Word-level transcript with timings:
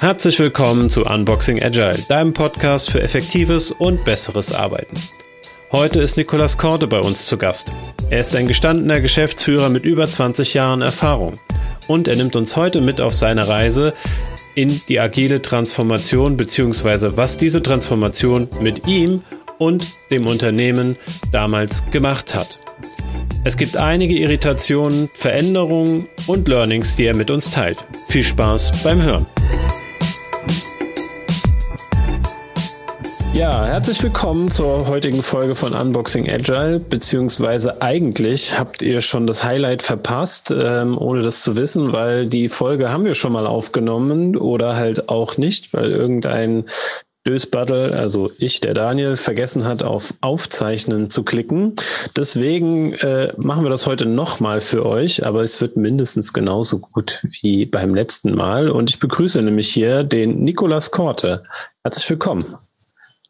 Herzlich 0.00 0.38
willkommen 0.38 0.88
zu 0.88 1.04
Unboxing 1.04 1.62
Agile, 1.62 1.98
deinem 2.08 2.32
Podcast 2.32 2.90
für 2.90 3.02
effektives 3.02 3.72
und 3.72 4.04
besseres 4.04 4.52
Arbeiten. 4.52 4.94
Heute 5.72 6.00
ist 6.00 6.16
Nicolas 6.16 6.56
Korte 6.56 6.86
bei 6.86 7.00
uns 7.00 7.26
zu 7.26 7.36
Gast. 7.36 7.72
Er 8.08 8.20
ist 8.20 8.36
ein 8.36 8.46
gestandener 8.46 9.00
Geschäftsführer 9.00 9.68
mit 9.68 9.84
über 9.84 10.06
20 10.06 10.54
Jahren 10.54 10.82
Erfahrung 10.82 11.40
und 11.88 12.06
er 12.06 12.14
nimmt 12.14 12.36
uns 12.36 12.54
heute 12.54 12.80
mit 12.80 13.00
auf 13.00 13.14
seine 13.14 13.48
Reise 13.48 13.94
in 14.54 14.80
die 14.88 15.00
agile 15.00 15.42
Transformation 15.42 16.36
bzw. 16.36 17.16
was 17.16 17.36
diese 17.36 17.62
Transformation 17.62 18.48
mit 18.60 18.86
ihm 18.86 19.24
und 19.58 19.86
dem 20.10 20.26
Unternehmen 20.26 20.96
damals 21.32 21.84
gemacht 21.90 22.34
hat. 22.34 22.58
Es 23.44 23.56
gibt 23.56 23.76
einige 23.76 24.14
Irritationen, 24.14 25.08
Veränderungen 25.14 26.08
und 26.26 26.48
Learnings, 26.48 26.96
die 26.96 27.04
er 27.06 27.16
mit 27.16 27.30
uns 27.30 27.50
teilt. 27.50 27.78
Viel 28.08 28.24
Spaß 28.24 28.82
beim 28.82 29.02
Hören. 29.02 29.26
Ja, 33.36 33.66
herzlich 33.66 34.02
willkommen 34.02 34.50
zur 34.50 34.88
heutigen 34.88 35.22
Folge 35.22 35.54
von 35.54 35.74
Unboxing 35.74 36.26
Agile, 36.26 36.80
beziehungsweise 36.80 37.82
eigentlich 37.82 38.58
habt 38.58 38.80
ihr 38.80 39.02
schon 39.02 39.26
das 39.26 39.44
Highlight 39.44 39.82
verpasst, 39.82 40.54
ähm, 40.58 40.96
ohne 40.96 41.20
das 41.20 41.42
zu 41.42 41.54
wissen, 41.54 41.92
weil 41.92 42.28
die 42.28 42.48
Folge 42.48 42.90
haben 42.90 43.04
wir 43.04 43.14
schon 43.14 43.32
mal 43.32 43.46
aufgenommen 43.46 44.38
oder 44.38 44.76
halt 44.76 45.10
auch 45.10 45.36
nicht, 45.36 45.74
weil 45.74 45.90
irgendein 45.90 46.64
Dösbattel, 47.26 47.92
also 47.92 48.30
ich, 48.38 48.60
der 48.60 48.74
Daniel, 48.74 49.16
vergessen 49.16 49.64
hat, 49.64 49.82
auf 49.82 50.14
Aufzeichnen 50.20 51.10
zu 51.10 51.22
klicken. 51.24 51.74
Deswegen 52.16 52.94
äh, 52.94 53.32
machen 53.36 53.64
wir 53.64 53.70
das 53.70 53.86
heute 53.86 54.06
nochmal 54.06 54.60
für 54.60 54.86
euch, 54.86 55.26
aber 55.26 55.42
es 55.42 55.60
wird 55.60 55.76
mindestens 55.76 56.32
genauso 56.32 56.78
gut 56.78 57.26
wie 57.40 57.66
beim 57.66 57.94
letzten 57.94 58.34
Mal. 58.34 58.70
Und 58.70 58.90
ich 58.90 58.98
begrüße 58.98 59.42
nämlich 59.42 59.68
hier 59.68 60.04
den 60.04 60.44
Nikolas 60.44 60.90
Korte. 60.90 61.42
Herzlich 61.82 62.08
willkommen. 62.08 62.56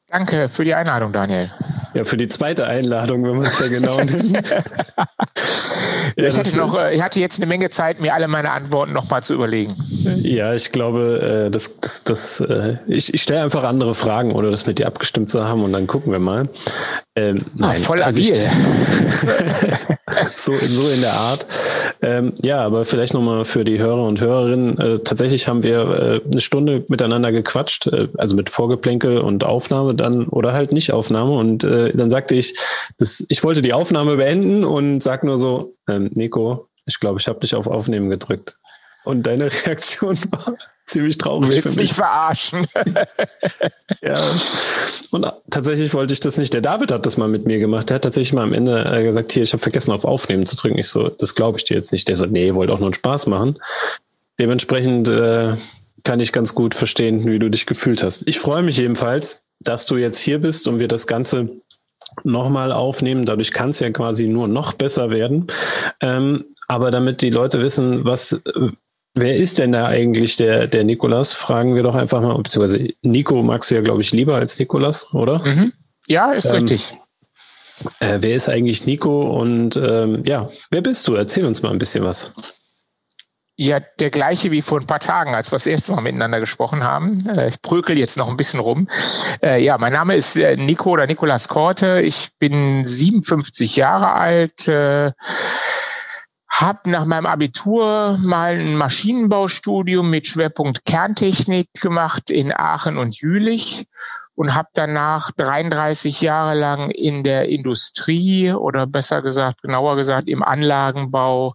Danke 0.09 0.49
für 0.49 0.65
die 0.65 0.75
Einladung, 0.75 1.13
Daniel. 1.13 1.51
Ja, 1.93 2.05
für 2.05 2.17
die 2.17 2.29
zweite 2.29 2.67
Einladung, 2.67 3.25
wenn 3.25 3.39
man 3.39 3.47
es 3.47 3.59
ja 3.59 3.67
genau 3.67 3.97
nimmt. 3.97 4.37
ja, 6.17 6.29
ich, 6.29 6.39
hatte 6.39 6.57
noch, 6.59 6.79
äh, 6.79 6.95
ich 6.95 7.03
hatte 7.03 7.19
jetzt 7.19 7.39
eine 7.39 7.47
Menge 7.47 7.71
Zeit, 7.71 8.01
mir 8.01 8.15
alle 8.15 8.29
meine 8.29 8.53
Antworten 8.53 8.93
nochmal 8.93 9.25
zu 9.25 9.35
überlegen. 9.35 9.75
Ja, 10.23 10.55
ich 10.55 10.71
glaube, 10.71 11.47
äh, 11.47 11.51
das, 11.51 11.81
das, 11.81 12.05
das, 12.05 12.41
äh, 12.41 12.77
ich, 12.87 13.15
ich 13.15 13.23
stelle 13.23 13.43
einfach 13.43 13.65
andere 13.65 13.97
Fragen, 13.97 14.31
ohne 14.31 14.51
das 14.51 14.67
mit 14.67 14.79
dir 14.79 14.87
abgestimmt 14.87 15.29
zu 15.29 15.45
haben 15.49 15.65
und 15.65 15.73
dann 15.73 15.89
gucken 15.89 16.13
wir 16.13 16.21
mal. 16.21 16.49
Ähm, 17.17 17.45
ah, 17.47 17.69
nein, 17.69 17.81
voll 17.81 18.01
also 18.01 18.21
agil. 18.21 18.37
so, 20.37 20.57
so 20.59 20.89
in 20.89 21.01
der 21.01 21.15
Art. 21.15 21.47
Ähm, 22.03 22.35
ja, 22.43 22.63
aber 22.63 22.85
vielleicht 22.85 23.15
nochmal 23.15 23.45
für 23.45 23.65
die 23.65 23.79
Hörer 23.79 24.03
und 24.03 24.21
Hörerinnen. 24.21 24.79
Äh, 24.79 24.99
tatsächlich 25.01 25.49
haben 25.49 25.63
wir 25.63 25.81
äh, 25.81 26.21
eine 26.31 26.41
Stunde 26.41 26.85
miteinander 26.89 27.33
gequatscht, 27.33 27.87
äh, 27.87 28.09
also 28.19 28.37
mit 28.37 28.51
Vorgeplänkel 28.51 29.19
und 29.19 29.45
Aufnahme 29.45 29.95
dann 29.95 30.27
oder 30.29 30.53
halt 30.53 30.73
nicht 30.73 30.93
Aufnahme. 30.93 31.33
Und 31.33 31.65
äh, 31.65 31.93
dann 31.95 32.11
sagte 32.11 32.35
ich, 32.35 32.57
das, 32.99 33.25
ich 33.29 33.43
wollte 33.45 33.63
die 33.63 33.73
Aufnahme 33.73 34.17
beenden 34.17 34.65
und 34.65 35.03
sag 35.03 35.25
nur 35.25 35.39
so, 35.39 35.75
ähm, 35.89 36.11
Nico, 36.15 36.69
ich 36.85 37.01
glaube, 37.01 37.19
ich 37.21 37.29
habe 37.29 37.41
dich 37.41 37.55
auf 37.55 37.67
Aufnehmen 37.67 38.11
gedrückt. 38.11 38.59
Und 39.05 39.27
deine 39.27 39.51
Reaktion 39.67 40.19
war, 40.31 40.55
ziemlich 40.87 41.19
traurig. 41.19 41.51
Du 41.51 41.55
willst 41.57 41.77
mich 41.77 41.93
verarschen. 41.93 42.67
ja. 44.03 44.19
Und 45.11 45.27
tatsächlich 45.51 45.93
wollte 45.95 46.13
ich 46.15 46.21
das 46.21 46.39
nicht. 46.39 46.55
Der 46.55 46.61
David 46.61 46.93
hat 46.93 47.07
das 47.07 47.17
mal 47.17 47.29
mit 47.29 47.47
mir 47.47 47.59
gemacht. 47.59 47.91
Der 47.91 47.97
hat 47.97 48.03
tatsächlich 48.03 48.33
mal 48.33 48.45
am 48.45 48.53
Ende 48.53 48.85
äh, 48.85 49.03
gesagt, 49.03 49.33
hier, 49.33 49.43
ich 49.43 49.53
habe 49.53 49.63
vergessen, 49.63 49.93
auf 49.93 50.05
Aufnehmen 50.05 50.47
zu 50.47 50.57
drücken. 50.57 50.79
Ich 50.79 50.89
so, 50.89 51.09
das 51.09 51.35
glaube 51.35 51.59
ich 51.59 51.65
dir 51.65 51.75
jetzt 51.75 51.93
nicht. 51.93 52.09
Der 52.09 52.17
so, 52.17 52.27
nee, 52.27 52.55
wollte 52.55 52.73
auch 52.73 52.79
nur 52.79 52.89
einen 52.89 52.95
Spaß 52.95 53.27
machen. 53.27 53.59
Dementsprechend 54.39 55.09
äh, 55.09 55.55
kann 56.05 56.21
ich 56.21 56.33
ganz 56.33 56.55
gut 56.55 56.75
verstehen, 56.75 57.27
wie 57.27 57.39
du 57.39 57.51
dich 57.51 57.67
gefühlt 57.67 58.03
hast. 58.03 58.27
Ich 58.27 58.39
freue 58.39 58.63
mich 58.63 58.77
jedenfalls, 58.77 59.45
dass 59.61 59.87
du 59.87 59.97
jetzt 59.97 60.19
hier 60.19 60.39
bist 60.39 60.69
und 60.69 60.79
wir 60.79 60.89
das 60.89 61.07
Ganze 61.07 61.51
nochmal 62.25 62.73
aufnehmen. 62.73 63.27
Dadurch 63.27 63.53
kann 63.53 63.71
es 63.71 63.81
ja 63.81 63.91
quasi 63.91 64.29
nur 64.29 64.49
noch 64.49 64.73
besser 64.73 65.11
werden. 65.11 65.49
Ähm, 66.01 66.45
aber 66.69 66.91
damit 66.91 67.23
die 67.23 67.31
Leute 67.31 67.61
wissen, 67.61 68.05
was, 68.05 68.33
äh, 68.33 68.71
Wer 69.19 69.35
ist 69.35 69.59
denn 69.59 69.73
da 69.73 69.87
eigentlich 69.87 70.37
der, 70.37 70.67
der 70.67 70.85
Nikolas? 70.85 71.33
Fragen 71.33 71.75
wir 71.75 71.83
doch 71.83 71.95
einfach 71.95 72.21
mal, 72.21 72.37
beziehungsweise 72.37 72.91
Nico 73.01 73.43
magst 73.43 73.71
du 73.71 73.75
ja, 73.75 73.81
glaube 73.81 74.03
ich, 74.03 74.13
lieber 74.13 74.35
als 74.35 74.59
Nikolas, 74.59 75.15
oder? 75.15 75.39
Mhm. 75.43 75.73
Ja, 76.07 76.33
ist 76.33 76.51
ähm, 76.51 76.57
richtig. 76.57 76.99
Äh, 78.01 78.19
wer 78.21 78.37
ist 78.37 78.51
eigentlich 78.51 78.85
Nico 78.85 79.41
und 79.41 79.75
ähm, 79.77 80.23
ja, 80.27 80.51
wer 80.71 80.83
bist 80.83 81.09
du? 81.09 81.15
Erzähl 81.15 81.47
uns 81.47 81.63
mal 81.63 81.73
ein 81.73 81.79
bisschen 81.79 82.05
was. 82.05 82.33
Ja, 83.57 83.81
der 83.81 84.11
gleiche 84.11 84.51
wie 84.51 84.61
vor 84.61 84.81
ein 84.81 84.87
paar 84.87 85.01
Tagen, 85.01 85.35
als 85.35 85.51
wir 85.51 85.57
das 85.57 85.67
erste 85.67 85.93
Mal 85.93 86.03
miteinander 86.03 86.39
gesprochen 86.39 86.85
haben. 86.85 87.27
Äh, 87.27 87.49
ich 87.49 87.63
prükel 87.63 87.97
jetzt 87.97 88.19
noch 88.19 88.29
ein 88.29 88.37
bisschen 88.37 88.61
rum. 88.61 88.87
Äh, 89.43 89.65
ja, 89.65 89.79
mein 89.79 89.95
Name 89.95 90.15
ist 90.15 90.37
äh, 90.37 90.57
Nico 90.57 90.91
oder 90.91 91.07
Nikolas 91.07 91.49
Korte. 91.49 92.03
Ich 92.03 92.29
bin 92.39 92.85
57 92.85 93.77
Jahre 93.77 94.13
alt 94.13 94.69
habe 96.61 96.91
nach 96.91 97.05
meinem 97.05 97.27
Abitur 97.27 98.19
mal 98.23 98.59
ein 98.59 98.77
Maschinenbaustudium 98.77 100.09
mit 100.09 100.27
Schwerpunkt 100.27 100.87
Kerntechnik 100.87 101.69
gemacht 101.75 102.31
in 102.31 102.51
Aachen 102.51 102.97
und 102.97 103.21
Jülich 103.21 103.87
und 104.37 104.55
habe 104.55 104.69
danach 104.75 105.31
33 105.33 106.21
Jahre 106.21 106.55
lang 106.55 106.91
in 106.91 107.25
der 107.25 107.49
Industrie 107.49 108.53
oder 108.53 108.87
besser 108.87 109.23
gesagt, 109.23 109.63
genauer 109.63 109.97
gesagt 109.97 110.29
im 110.29 110.43
Anlagenbau 110.43 111.55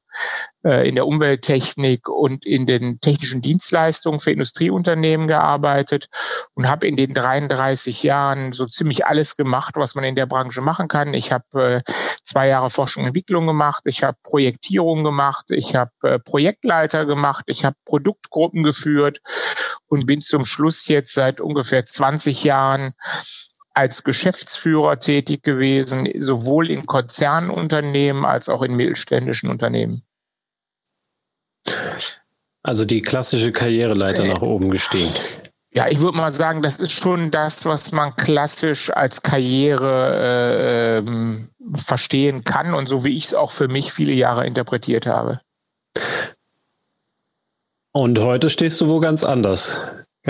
äh, 0.64 0.88
in 0.88 0.96
der 0.96 1.08
Umwelttechnik 1.08 2.10
und 2.10 2.46
in 2.46 2.66
den 2.66 3.00
technischen 3.00 3.42
Dienstleistungen 3.42 4.20
für 4.20 4.32
Industrieunternehmen 4.32 5.28
gearbeitet 5.28 6.08
und 6.56 6.68
habe 6.68 6.88
in 6.88 6.96
den 6.96 7.14
33 7.14 8.02
Jahren 8.02 8.52
so 8.52 8.66
ziemlich 8.66 9.06
alles 9.06 9.38
gemacht, 9.38 9.76
was 9.78 9.94
man 9.94 10.04
in 10.04 10.16
der 10.16 10.26
Branche 10.26 10.62
machen 10.62 10.88
kann. 10.88 11.14
Ich 11.14 11.32
habe 11.32 11.84
äh, 11.88 11.92
zwei 12.32 12.48
Jahre 12.48 12.70
Forschung 12.70 13.04
und 13.04 13.08
Entwicklung 13.08 13.46
gemacht, 13.46 13.84
ich 13.86 14.04
habe 14.04 14.18
Projektierung 14.24 15.04
gemacht, 15.04 15.52
ich 15.52 15.76
habe 15.76 15.92
äh, 16.04 16.20
Projektleiter 16.20 17.06
gemacht, 17.06 17.44
ich 17.48 17.66
habe 17.66 17.76
Produktgruppen 17.86 18.64
geführt 18.64 19.22
und 19.88 20.06
bin 20.06 20.22
zum 20.22 20.46
Schluss 20.46 20.88
jetzt 20.88 21.14
seit 21.14 21.42
ungefähr 21.42 21.86
20 21.86 22.44
Jahren 22.44 22.94
als 23.74 24.04
Geschäftsführer 24.04 25.00
tätig 25.00 25.44
gewesen, 25.44 26.10
sowohl 26.18 26.70
in 26.70 26.86
Konzernunternehmen 26.86 28.26
als 28.26 28.50
auch 28.50 28.62
in 28.62 28.76
mittelständischen 28.76 29.50
Unternehmen. 29.50 30.04
Also 32.64 32.86
die 32.86 33.02
klassische 33.02 33.52
Karriereleiter 33.52 34.26
nach 34.26 34.42
oben 34.42 34.70
gestiegen. 34.72 35.12
Ja, 35.74 35.88
ich 35.88 36.02
würde 36.02 36.18
mal 36.18 36.32
sagen, 36.32 36.62
das 36.62 36.80
ist 36.80 36.92
schon 36.92 37.32
das, 37.32 37.66
was 37.66 37.94
man 37.94 38.14
klassisch 38.18 38.90
als 38.90 39.24
Karriere 39.24 40.16
äh, 40.16 40.98
ähm, 40.98 41.50
verstehen 41.74 42.44
kann 42.44 42.74
und 42.74 42.88
so 42.88 43.06
wie 43.06 43.16
ich 43.16 43.26
es 43.26 43.34
auch 43.34 43.52
für 43.52 43.70
mich 43.70 43.94
viele 43.94 44.12
Jahre 44.12 44.46
interpretiert 44.46 45.06
habe. 45.06 45.40
Und 47.94 48.20
heute 48.20 48.50
stehst 48.50 48.82
du 48.82 48.88
wo 48.90 49.00
ganz 49.00 49.24
anders. 49.24 49.80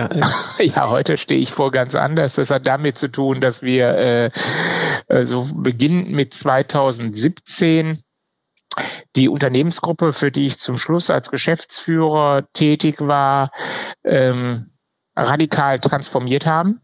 Ja, 0.60 0.90
heute 0.90 1.18
stehe 1.18 1.42
ich 1.42 1.52
vor 1.52 1.72
ganz 1.72 1.96
anders. 1.96 2.36
Das 2.36 2.50
hat 2.50 2.66
damit 2.66 2.98
zu 2.98 3.10
tun, 3.10 3.42
dass 3.42 3.62
wir 3.62 3.90
äh, 3.98 4.32
äh 5.08 5.26
so 5.26 5.50
beginnend 5.54 6.12
mit 6.12 6.34
2017 6.34 8.02
die 9.18 9.28
Unternehmensgruppe, 9.28 10.14
für 10.14 10.32
die 10.32 10.46
ich 10.46 10.60
zum 10.60 10.78
Schluss 10.78 11.10
als 11.10 11.30
Geschäftsführer 11.30 12.48
tätig 12.54 13.02
war, 13.02 13.52
ähm, 14.06 14.71
radikal 15.16 15.80
transformiert 15.80 16.46
haben 16.46 16.82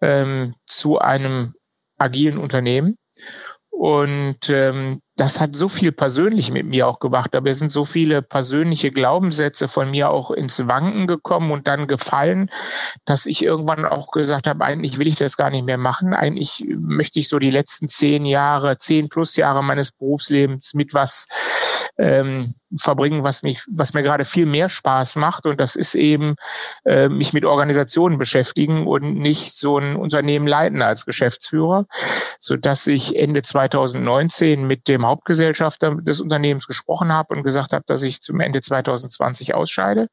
ähm, 0.00 0.54
zu 0.66 0.98
einem 0.98 1.54
agilen 1.98 2.38
Unternehmen. 2.38 2.98
Und 3.70 4.48
ähm, 4.48 5.00
das 5.16 5.40
hat 5.40 5.56
so 5.56 5.70
viel 5.70 5.92
persönlich 5.92 6.50
mit 6.50 6.66
mir 6.66 6.86
auch 6.86 7.00
gemacht. 7.00 7.34
Aber 7.34 7.50
es 7.50 7.58
sind 7.58 7.72
so 7.72 7.86
viele 7.86 8.20
persönliche 8.20 8.90
Glaubenssätze 8.90 9.66
von 9.66 9.90
mir 9.90 10.10
auch 10.10 10.30
ins 10.30 10.68
Wanken 10.68 11.06
gekommen 11.06 11.50
und 11.50 11.66
dann 11.66 11.86
gefallen, 11.86 12.50
dass 13.06 13.24
ich 13.24 13.42
irgendwann 13.42 13.86
auch 13.86 14.10
gesagt 14.10 14.46
habe, 14.46 14.62
eigentlich 14.64 14.98
will 14.98 15.06
ich 15.06 15.16
das 15.16 15.38
gar 15.38 15.50
nicht 15.50 15.64
mehr 15.64 15.78
machen. 15.78 16.12
Eigentlich 16.12 16.64
möchte 16.78 17.18
ich 17.18 17.28
so 17.28 17.38
die 17.38 17.50
letzten 17.50 17.88
zehn 17.88 18.26
Jahre, 18.26 18.76
zehn 18.76 19.08
plus 19.08 19.36
Jahre 19.36 19.64
meines 19.64 19.90
Berufslebens 19.90 20.74
mit 20.74 20.92
was 20.92 21.26
ähm, 21.98 22.54
verbringen, 22.76 23.22
was 23.22 23.42
mich, 23.42 23.62
was 23.70 23.94
mir 23.94 24.02
gerade 24.02 24.24
viel 24.24 24.44
mehr 24.44 24.68
Spaß 24.68 25.16
macht. 25.16 25.46
Und 25.46 25.60
das 25.60 25.76
ist 25.76 25.94
eben 25.94 26.36
äh, 26.84 27.08
mich 27.08 27.32
mit 27.32 27.44
Organisationen 27.44 28.18
beschäftigen 28.18 28.86
und 28.86 29.16
nicht 29.16 29.56
so 29.56 29.78
ein 29.78 29.96
Unternehmen 29.96 30.46
leiten 30.46 30.82
als 30.82 31.06
Geschäftsführer, 31.06 31.86
so 32.38 32.56
dass 32.56 32.86
ich 32.86 33.18
Ende 33.18 33.42
2019 33.42 34.66
mit 34.66 34.88
dem 34.88 35.05
Hauptgesellschafter 35.06 35.94
des 35.96 36.20
Unternehmens 36.20 36.66
gesprochen 36.66 37.12
habe 37.12 37.34
und 37.34 37.42
gesagt 37.42 37.72
habe, 37.72 37.84
dass 37.86 38.02
ich 38.02 38.20
zum 38.22 38.40
Ende 38.40 38.60
2020 38.60 39.54
ausscheide. 39.54 40.08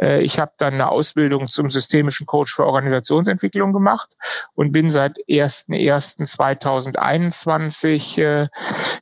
Äh, 0.00 0.22
ich 0.22 0.38
habe 0.38 0.52
dann 0.58 0.74
eine 0.74 0.90
Ausbildung 0.90 1.48
zum 1.48 1.70
systemischen 1.70 2.26
Coach 2.26 2.54
für 2.54 2.66
Organisationsentwicklung 2.66 3.72
gemacht 3.72 4.14
und 4.54 4.70
bin 4.72 4.90
seit 4.90 5.16
1.1.2021 5.28 8.22
äh, 8.22 8.48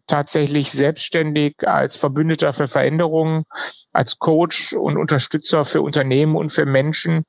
tatsächlich 0.06 0.70
selbstständig 0.73 1.56
als 1.67 1.96
Verbündeter 1.96 2.52
für 2.52 2.69
Veränderungen, 2.69 3.44
als 3.93 4.19
Coach 4.19 4.73
und 4.73 4.96
Unterstützer 4.96 5.64
für 5.64 5.82
Unternehmen 5.82 6.37
und 6.37 6.50
für 6.50 6.67
Menschen, 6.67 7.25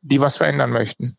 die 0.00 0.20
was 0.20 0.36
verändern 0.36 0.70
möchten. 0.70 1.16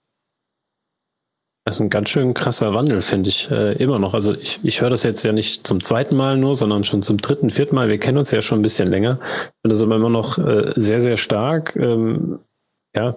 Das 1.66 1.76
ist 1.76 1.82
ein 1.82 1.90
ganz 1.90 2.10
schön 2.10 2.34
krasser 2.34 2.74
Wandel, 2.74 3.02
finde 3.02 3.30
ich, 3.30 3.50
äh, 3.50 3.74
immer 3.82 3.98
noch. 3.98 4.14
Also 4.14 4.34
ich, 4.34 4.60
ich 4.64 4.82
höre 4.82 4.90
das 4.90 5.04
jetzt 5.04 5.24
ja 5.24 5.32
nicht 5.32 5.66
zum 5.66 5.82
zweiten 5.82 6.16
Mal 6.16 6.38
nur, 6.38 6.56
sondern 6.58 6.84
schon 6.84 7.04
zum 7.04 7.18
dritten, 7.18 7.50
vierten 7.50 7.76
Mal. 7.76 7.88
Wir 7.88 8.00
kennen 8.00 8.18
uns 8.18 8.32
ja 8.32 8.42
schon 8.42 8.60
ein 8.60 8.64
bisschen 8.64 8.90
länger. 8.90 9.20
Und 9.64 9.70
das 9.70 9.80
ist 9.80 9.84
aber 9.84 9.96
immer 9.96 10.10
noch 10.10 10.38
äh, 10.38 10.74
sehr, 10.76 11.00
sehr 11.00 11.16
stark. 11.16 11.76
Ähm, 11.78 12.40
ja, 12.94 13.16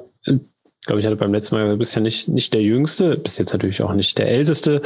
glaube 0.87 1.01
ich, 1.01 1.07
hatte 1.07 1.17
beim 1.17 1.35
letzten 1.35 1.57
Mal, 1.57 1.69
du 1.69 1.77
bist 1.77 1.95
ja 1.95 2.01
nicht, 2.01 2.29
nicht 2.29 2.55
der 2.55 2.63
Jüngste, 2.63 3.17
bist 3.17 3.39
jetzt 3.39 3.53
natürlich 3.53 3.83
auch 3.83 3.93
nicht 3.93 4.17
der 4.19 4.29
Älteste, 4.29 4.81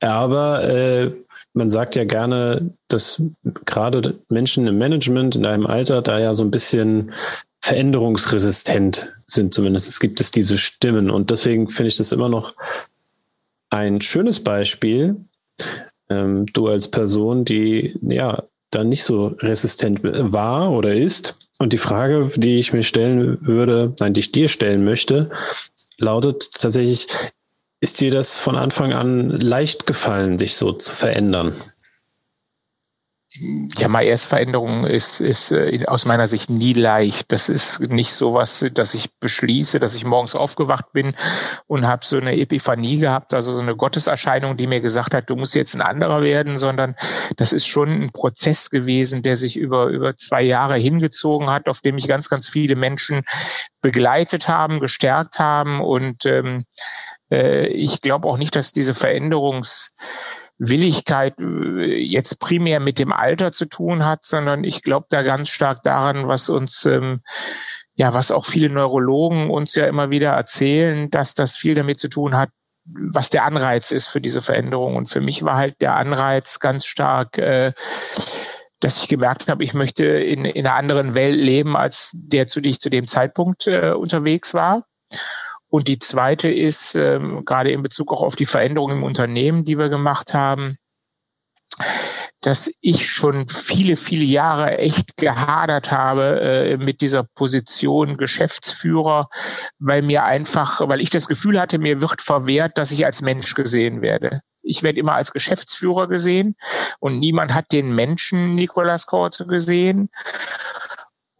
aber 0.00 0.64
äh, 0.64 1.10
man 1.52 1.70
sagt 1.70 1.94
ja 1.94 2.04
gerne, 2.04 2.70
dass 2.88 3.22
gerade 3.66 4.18
Menschen 4.30 4.66
im 4.66 4.78
Management 4.78 5.36
in 5.36 5.42
deinem 5.42 5.66
Alter 5.66 6.00
da 6.00 6.18
ja 6.18 6.32
so 6.32 6.42
ein 6.42 6.50
bisschen 6.50 7.12
veränderungsresistent 7.60 9.12
sind 9.26 9.54
zumindest. 9.54 9.88
Es 9.88 10.00
gibt 10.00 10.20
es 10.20 10.30
diese 10.30 10.58
Stimmen 10.58 11.10
und 11.10 11.30
deswegen 11.30 11.68
finde 11.68 11.88
ich 11.88 11.96
das 11.96 12.10
immer 12.10 12.28
noch 12.28 12.54
ein 13.72 14.00
schönes 14.00 14.40
Beispiel. 14.40 15.16
Ähm, 16.10 16.46
du 16.46 16.68
als 16.68 16.88
Person, 16.88 17.44
die 17.44 17.96
ja 18.02 18.42
da 18.70 18.84
nicht 18.84 19.04
so 19.04 19.34
resistent 19.38 20.00
war 20.02 20.72
oder 20.72 20.94
ist. 20.94 21.38
Und 21.58 21.72
die 21.72 21.78
Frage, 21.78 22.30
die 22.36 22.58
ich 22.58 22.72
mir 22.72 22.82
stellen 22.82 23.38
würde, 23.46 23.94
nein, 24.00 24.14
die 24.14 24.20
ich 24.20 24.32
dir 24.32 24.48
stellen 24.48 24.84
möchte, 24.84 25.30
lautet 25.98 26.52
tatsächlich, 26.52 27.06
ist 27.80 28.00
dir 28.00 28.10
das 28.10 28.36
von 28.36 28.56
Anfang 28.56 28.92
an 28.92 29.30
leicht 29.30 29.86
gefallen, 29.86 30.38
dich 30.38 30.56
so 30.56 30.72
zu 30.72 30.92
verändern? 30.92 31.54
Ja, 33.34 33.88
MyS-Veränderung 33.88 34.84
ist, 34.84 35.20
ist 35.20 35.52
äh, 35.52 35.86
aus 35.86 36.04
meiner 36.04 36.28
Sicht 36.28 36.50
nie 36.50 36.74
leicht. 36.74 37.32
Das 37.32 37.48
ist 37.48 37.80
nicht 37.80 38.12
so 38.12 38.34
was, 38.34 38.66
dass 38.74 38.92
ich 38.92 39.10
beschließe, 39.20 39.80
dass 39.80 39.94
ich 39.94 40.04
morgens 40.04 40.34
aufgewacht 40.34 40.92
bin 40.92 41.16
und 41.66 41.86
habe 41.86 42.04
so 42.04 42.18
eine 42.18 42.36
Epiphanie 42.36 42.98
gehabt, 42.98 43.32
also 43.32 43.54
so 43.54 43.62
eine 43.62 43.74
Gotteserscheinung, 43.74 44.58
die 44.58 44.66
mir 44.66 44.82
gesagt 44.82 45.14
hat, 45.14 45.30
du 45.30 45.36
musst 45.36 45.54
jetzt 45.54 45.74
ein 45.74 45.80
anderer 45.80 46.20
werden, 46.20 46.58
sondern 46.58 46.94
das 47.36 47.54
ist 47.54 47.66
schon 47.66 48.02
ein 48.02 48.12
Prozess 48.12 48.68
gewesen, 48.68 49.22
der 49.22 49.38
sich 49.38 49.56
über, 49.56 49.86
über 49.86 50.14
zwei 50.14 50.42
Jahre 50.42 50.76
hingezogen 50.76 51.48
hat, 51.48 51.70
auf 51.70 51.80
dem 51.80 51.94
mich 51.94 52.08
ganz, 52.08 52.28
ganz 52.28 52.50
viele 52.50 52.76
Menschen 52.76 53.22
begleitet 53.80 54.46
haben, 54.46 54.78
gestärkt 54.78 55.38
haben 55.38 55.80
und 55.80 56.26
ähm, 56.26 56.66
äh, 57.30 57.66
ich 57.68 58.02
glaube 58.02 58.28
auch 58.28 58.36
nicht, 58.36 58.54
dass 58.54 58.72
diese 58.72 58.92
Veränderungs 58.92 59.94
Willigkeit 60.68 61.34
äh, 61.40 61.96
jetzt 61.98 62.38
primär 62.38 62.80
mit 62.80 62.98
dem 62.98 63.12
Alter 63.12 63.52
zu 63.52 63.66
tun 63.66 64.04
hat, 64.04 64.24
sondern 64.24 64.64
ich 64.64 64.82
glaube 64.82 65.06
da 65.10 65.22
ganz 65.22 65.48
stark 65.48 65.82
daran, 65.82 66.28
was 66.28 66.48
uns 66.48 66.84
ähm, 66.86 67.20
ja, 67.94 68.14
was 68.14 68.30
auch 68.30 68.46
viele 68.46 68.70
Neurologen 68.70 69.50
uns 69.50 69.74
ja 69.74 69.86
immer 69.86 70.10
wieder 70.10 70.30
erzählen, 70.30 71.10
dass 71.10 71.34
das 71.34 71.56
viel 71.56 71.74
damit 71.74 72.00
zu 72.00 72.08
tun 72.08 72.36
hat, 72.36 72.48
was 72.84 73.30
der 73.30 73.44
Anreiz 73.44 73.90
ist 73.90 74.08
für 74.08 74.20
diese 74.20 74.42
Veränderung. 74.42 74.96
Und 74.96 75.10
für 75.10 75.20
mich 75.20 75.42
war 75.44 75.56
halt 75.56 75.80
der 75.80 75.96
Anreiz 75.96 76.58
ganz 76.58 76.86
stark, 76.86 77.38
äh, 77.38 77.72
dass 78.80 79.02
ich 79.02 79.08
gemerkt 79.08 79.48
habe, 79.48 79.62
ich 79.62 79.74
möchte 79.74 80.04
in, 80.04 80.44
in 80.44 80.66
einer 80.66 80.76
anderen 80.76 81.14
Welt 81.14 81.36
leben, 81.36 81.76
als 81.76 82.10
der, 82.14 82.46
zu 82.46 82.60
der 82.60 82.70
ich 82.70 82.80
zu 82.80 82.90
dem 82.90 83.06
Zeitpunkt 83.06 83.66
äh, 83.66 83.92
unterwegs 83.92 84.54
war. 84.54 84.84
Und 85.72 85.88
die 85.88 85.98
zweite 85.98 86.50
ist, 86.50 86.94
ähm, 86.96 87.46
gerade 87.46 87.72
in 87.72 87.82
Bezug 87.82 88.12
auch 88.12 88.22
auf 88.22 88.36
die 88.36 88.44
Veränderungen 88.44 88.98
im 88.98 89.04
Unternehmen, 89.04 89.64
die 89.64 89.78
wir 89.78 89.88
gemacht 89.88 90.34
haben, 90.34 90.76
dass 92.42 92.70
ich 92.82 93.08
schon 93.08 93.48
viele, 93.48 93.96
viele 93.96 94.24
Jahre 94.24 94.76
echt 94.76 95.16
gehadert 95.16 95.90
habe 95.90 96.42
äh, 96.42 96.76
mit 96.76 97.00
dieser 97.00 97.22
Position 97.22 98.18
Geschäftsführer, 98.18 99.30
weil 99.78 100.02
mir 100.02 100.24
einfach, 100.24 100.86
weil 100.86 101.00
ich 101.00 101.08
das 101.08 101.26
Gefühl 101.26 101.58
hatte, 101.58 101.78
mir 101.78 102.02
wird 102.02 102.20
verwehrt, 102.20 102.76
dass 102.76 102.90
ich 102.90 103.06
als 103.06 103.22
Mensch 103.22 103.54
gesehen 103.54 104.02
werde. 104.02 104.42
Ich 104.62 104.82
werde 104.82 105.00
immer 105.00 105.14
als 105.14 105.32
Geschäftsführer 105.32 106.06
gesehen 106.06 106.54
und 107.00 107.18
niemand 107.18 107.54
hat 107.54 107.72
den 107.72 107.94
Menschen 107.94 108.56
Nicolas 108.56 109.06
Korte 109.06 109.46
gesehen. 109.46 110.10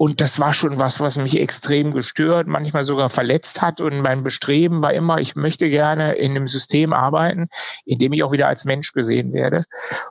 Und 0.02 0.20
das 0.20 0.40
war 0.40 0.52
schon 0.52 0.81
was, 0.81 0.99
was 0.99 1.16
mich 1.16 1.38
extrem 1.38 1.93
gestört, 1.93 2.49
manchmal 2.49 2.82
sogar 2.82 3.08
verletzt 3.08 3.62
hat. 3.62 3.81
Und 3.81 4.00
mein 4.00 4.25
Bestreben 4.25 4.82
war 4.82 4.93
immer, 4.93 5.20
ich 5.20 5.37
möchte 5.37 5.70
gerne 5.70 6.14
in 6.14 6.32
einem 6.32 6.49
System 6.49 6.93
arbeiten, 6.93 7.46
in 7.84 8.00
dem 8.00 8.12
ich 8.12 8.25
auch 8.25 8.32
wieder 8.32 8.49
als 8.49 8.64
Mensch 8.64 8.90
gesehen 8.94 9.32
werde. 9.32 9.64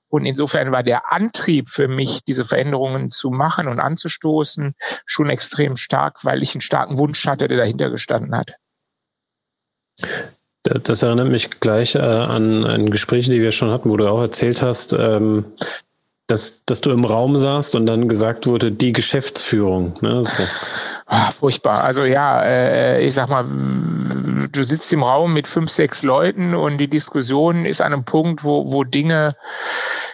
Und 0.08 0.26
insofern 0.26 0.72
war 0.72 0.82
der 0.82 1.12
Antrieb 1.12 1.68
für 1.68 1.90
mich, 1.90 2.24
diese 2.24 2.46
Veränderungen 2.46 3.12
zu 3.12 3.32
machen 3.32 3.68
und 3.68 3.82
anzustoßen, 3.82 4.76
schon 5.06 5.30
extrem 5.30 5.76
stark, 5.76 6.24
weil 6.24 6.42
ich 6.42 6.56
einen 6.56 6.62
starken 6.62 6.98
Wunsch 6.98 7.28
hatte, 7.28 7.50
der 7.50 7.58
dahinter 7.58 7.90
gestanden 7.90 8.34
hat. 8.34 8.56
Das 10.64 11.04
erinnert 11.04 11.28
mich 11.28 11.60
gleich 11.60 11.96
äh, 11.96 12.00
an 12.00 12.64
ein 12.64 12.92
Gespräch, 12.92 13.26
die 13.26 13.42
wir 13.42 13.52
schon 13.52 13.72
hatten, 13.72 13.90
wo 13.90 13.98
du 13.98 14.08
auch 14.08 14.22
erzählt 14.22 14.62
hast, 14.62 14.94
ähm, 14.94 15.48
dass, 16.28 16.64
dass 16.66 16.82
du 16.82 16.92
im 16.92 17.04
Raum 17.04 17.38
saßt 17.38 17.76
und 17.76 17.86
dann 17.86 18.08
gesagt 18.08 18.48
wurde, 18.48 18.72
die 18.72 18.94
Geschäftsführung. 18.94 19.98
Ne? 20.02 20.24
So. 20.24 20.44
Ach, 21.06 21.34
furchtbar. 21.34 21.84
Also 21.84 22.06
ja, 22.06 22.42
äh, 22.42 23.06
ich 23.06 23.14
sag 23.14 23.30
mal, 23.30 23.46
du 24.52 24.64
sitzt 24.64 24.94
im 24.94 25.04
Raum 25.04 25.34
mit 25.34 25.48
fünf, 25.48 25.70
sechs 25.70 26.04
Leuten 26.04 26.56
und 26.56 26.78
die 26.78 26.90
Diskussion 26.90 27.66
ist 27.66 27.82
an 27.82 27.94
einem 27.94 28.06
Punkt, 28.06 28.44
wo, 28.44 28.72
wo 28.72 28.84
Dinge 28.84 29.36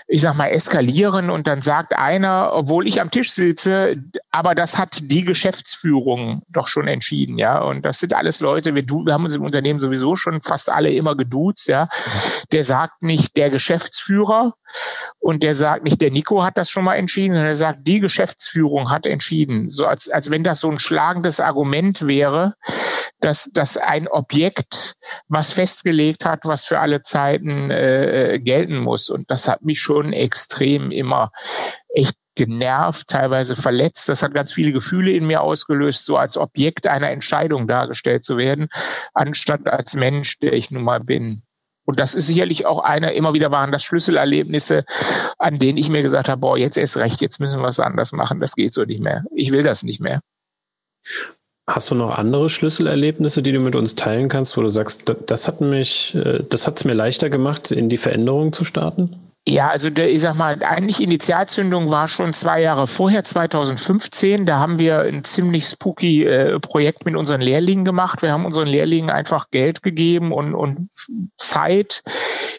ich 0.09 0.21
sag 0.21 0.35
mal, 0.35 0.47
eskalieren 0.47 1.29
und 1.29 1.47
dann 1.47 1.61
sagt 1.61 1.93
einer, 1.93 2.51
obwohl 2.53 2.87
ich 2.87 3.01
am 3.01 3.11
Tisch 3.11 3.31
sitze, 3.31 3.97
aber 4.31 4.55
das 4.55 4.77
hat 4.77 4.99
die 5.01 5.25
Geschäftsführung 5.25 6.43
doch 6.47 6.67
schon 6.67 6.87
entschieden, 6.87 7.37
ja. 7.37 7.59
Und 7.59 7.85
das 7.85 7.99
sind 7.99 8.13
alles 8.13 8.39
Leute, 8.39 8.73
wir, 8.73 8.83
wir 8.87 9.13
haben 9.13 9.25
uns 9.25 9.35
im 9.35 9.43
Unternehmen 9.43 9.81
sowieso 9.81 10.15
schon 10.15 10.41
fast 10.41 10.71
alle 10.71 10.91
immer 10.91 11.17
geduzt, 11.17 11.67
ja. 11.67 11.89
Der 12.53 12.63
sagt 12.63 13.03
nicht 13.03 13.35
der 13.35 13.49
Geschäftsführer 13.49 14.53
und 15.19 15.43
der 15.43 15.55
sagt 15.55 15.83
nicht, 15.83 16.01
der 16.01 16.11
Nico 16.11 16.43
hat 16.43 16.57
das 16.57 16.69
schon 16.69 16.83
mal 16.83 16.95
entschieden, 16.95 17.33
sondern 17.33 17.51
er 17.51 17.55
sagt, 17.55 17.87
die 17.87 17.99
Geschäftsführung 17.99 18.91
hat 18.91 19.05
entschieden. 19.05 19.69
So 19.69 19.85
als, 19.85 20.09
als 20.09 20.31
wenn 20.31 20.43
das 20.43 20.59
so 20.59 20.69
ein 20.69 20.79
schlagendes 20.79 21.39
Argument 21.39 22.07
wäre, 22.07 22.55
dass, 23.19 23.49
dass 23.53 23.77
ein 23.77 24.07
Objekt 24.07 24.95
was 25.27 25.51
festgelegt 25.51 26.25
hat, 26.25 26.41
was 26.43 26.65
für 26.65 26.79
alle 26.79 27.01
Zeiten 27.01 27.71
äh, 27.71 28.39
gelten 28.41 28.77
muss. 28.77 29.09
Und 29.09 29.29
das 29.31 29.47
hat 29.47 29.63
mich 29.63 29.79
schon 29.81 30.13
extrem 30.13 30.91
immer 30.91 31.31
echt 31.89 32.15
genervt, 32.35 33.07
teilweise 33.07 33.55
verletzt. 33.55 34.07
Das 34.07 34.21
hat 34.21 34.33
ganz 34.33 34.53
viele 34.53 34.71
Gefühle 34.71 35.11
in 35.11 35.25
mir 35.25 35.41
ausgelöst, 35.41 36.05
so 36.05 36.17
als 36.17 36.37
Objekt 36.37 36.87
einer 36.87 37.09
Entscheidung 37.09 37.67
dargestellt 37.67 38.23
zu 38.23 38.37
werden, 38.37 38.69
anstatt 39.13 39.67
als 39.67 39.95
Mensch, 39.95 40.39
der 40.39 40.53
ich 40.53 40.69
nun 40.69 40.83
mal 40.83 40.99
bin. 40.99 41.41
Und 41.87 41.99
das 41.99 42.15
ist 42.15 42.27
sicherlich 42.27 42.65
auch 42.65 42.79
einer, 42.79 43.13
immer 43.13 43.33
wieder 43.33 43.49
waren 43.49 43.71
das 43.71 43.81
Schlüsselerlebnisse, 43.83 44.83
an 45.37 45.57
denen 45.57 45.77
ich 45.77 45.89
mir 45.89 46.03
gesagt 46.03 46.27
habe, 46.27 46.41
boah, 46.41 46.57
jetzt 46.57 46.77
ist 46.77 46.97
recht, 46.97 47.21
jetzt 47.21 47.39
müssen 47.39 47.59
wir 47.59 47.63
was 47.63 47.79
anders 47.79 48.11
machen, 48.11 48.41
das 48.41 48.55
geht 48.55 48.73
so 48.73 48.83
nicht 48.83 49.01
mehr. 49.01 49.23
Ich 49.33 49.53
will 49.53 49.63
das 49.63 49.83
nicht 49.83 50.01
mehr. 50.01 50.19
Hast 51.65 51.89
du 51.89 51.95
noch 51.95 52.11
andere 52.11 52.49
Schlüsselerlebnisse, 52.49 53.41
die 53.41 53.53
du 53.53 53.61
mit 53.61 53.75
uns 53.75 53.95
teilen 53.95 54.27
kannst, 54.27 54.57
wo 54.57 54.61
du 54.61 54.69
sagst, 54.69 55.13
das 55.27 55.47
hat 55.47 55.61
mich, 55.61 56.13
äh, 56.15 56.43
das 56.49 56.67
hat 56.67 56.77
es 56.77 56.83
mir 56.83 56.93
leichter 56.93 57.29
gemacht, 57.29 57.71
in 57.71 57.87
die 57.87 57.97
Veränderung 57.97 58.51
zu 58.51 58.65
starten? 58.65 59.26
Ja, 59.49 59.69
also 59.69 59.89
der, 59.89 60.09
ich 60.09 60.19
sag 60.19 60.35
mal, 60.35 60.61
eigentlich 60.61 61.01
Initialzündung 61.01 61.89
war 61.89 62.09
schon 62.09 62.33
zwei 62.33 62.61
Jahre 62.61 62.85
vorher, 62.85 63.23
2015. 63.23 64.45
Da 64.45 64.59
haben 64.59 64.77
wir 64.77 65.03
ein 65.03 65.23
ziemlich 65.23 65.63
spooky 65.67 66.25
äh, 66.25 66.59
Projekt 66.59 67.05
mit 67.05 67.15
unseren 67.15 67.39
Lehrlingen 67.39 67.85
gemacht. 67.85 68.21
Wir 68.21 68.33
haben 68.33 68.45
unseren 68.45 68.67
Lehrlingen 68.67 69.09
einfach 69.09 69.49
Geld 69.49 69.83
gegeben 69.83 70.33
und, 70.33 70.53
und 70.53 70.89
Zeit, 71.37 72.03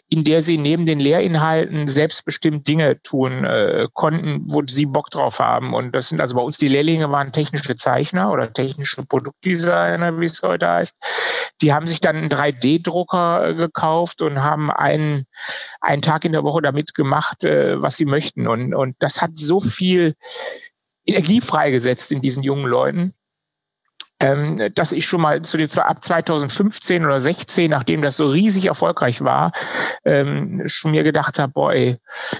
in 0.09 0.23
der 0.23 0.41
sie 0.41 0.57
neben 0.57 0.87
den 0.87 0.99
Lehrinhalten 0.99 1.85
selbstbestimmt 1.85 2.67
Dinge 2.67 2.99
tun 3.03 3.45
äh, 3.45 3.87
konnten, 3.93 4.45
wo 4.47 4.63
sie 4.65 4.87
Bock 4.87 5.11
drauf 5.11 5.37
haben. 5.37 5.75
Und 5.75 5.93
das 5.93 6.09
sind 6.09 6.19
also 6.19 6.33
bei 6.33 6.41
uns 6.41 6.57
die 6.57 6.69
Lehrlinge 6.69 7.11
waren 7.11 7.31
technische 7.31 7.75
Zeichner 7.75 8.31
oder 8.31 8.51
technische 8.51 9.05
Produktdesigner, 9.05 10.19
wie 10.19 10.25
es 10.25 10.41
heute 10.41 10.67
heißt. 10.67 10.97
Die 11.61 11.71
haben 11.71 11.85
sich 11.85 12.01
dann 12.01 12.15
einen 12.15 12.29
3D-Drucker 12.29 13.49
äh, 13.49 13.53
gekauft 13.53 14.23
und 14.23 14.41
haben 14.41 14.71
einen, 14.71 15.25
einen 15.81 16.01
Tag 16.01 16.25
in 16.25 16.31
der 16.31 16.43
Woche 16.43 16.63
damit 16.63 16.78
damit 16.79 16.95
gemacht, 16.95 17.43
äh, 17.43 17.81
was 17.81 17.97
sie 17.97 18.05
möchten. 18.05 18.47
Und, 18.47 18.73
und 18.73 18.95
das 18.99 19.21
hat 19.21 19.31
so 19.35 19.59
viel 19.59 20.15
Energie 21.05 21.41
freigesetzt 21.41 22.11
in 22.11 22.21
diesen 22.21 22.43
jungen 22.43 22.65
Leuten. 22.65 23.13
ähm, 24.21 24.73
dass 24.75 24.91
ich 24.91 25.05
schon 25.05 25.21
mal 25.21 25.41
zu 25.43 25.55
dem 25.55 25.69
ab 25.77 26.03
2015 26.03 27.05
oder 27.05 27.21
16, 27.21 27.71
nachdem 27.71 28.01
das 28.01 28.17
so 28.17 28.27
riesig 28.27 28.65
erfolgreich 28.65 29.21
war, 29.23 29.53
ähm, 30.03 30.61
schon 30.65 30.91
mir 30.91 31.03
gedacht 31.03 31.39
habe, 31.39 31.53
boah, 31.53 31.73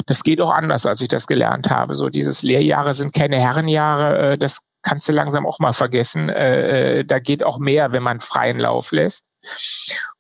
das 0.06 0.24
geht 0.24 0.42
auch 0.42 0.52
anders, 0.52 0.86
als 0.86 1.00
ich 1.00 1.08
das 1.08 1.26
gelernt 1.26 1.70
habe. 1.70 1.96
So 1.96 2.10
dieses 2.10 2.44
Lehrjahre 2.44 2.94
sind 2.94 3.14
keine 3.14 3.38
Herrenjahre, 3.38 4.34
äh, 4.34 4.38
das 4.38 4.66
kannst 4.82 5.08
du 5.08 5.14
langsam 5.14 5.46
auch 5.46 5.60
mal 5.60 5.72
vergessen. 5.72 6.28
Äh, 6.28 7.00
äh 7.00 7.06
da 7.06 7.20
geht 7.20 7.46
auch 7.46 7.60
mehr, 7.60 7.94
wenn 7.94 8.04
man 8.04 8.20
freien 8.20 8.60
Lauf 8.60 8.92
lässt. 8.92 9.29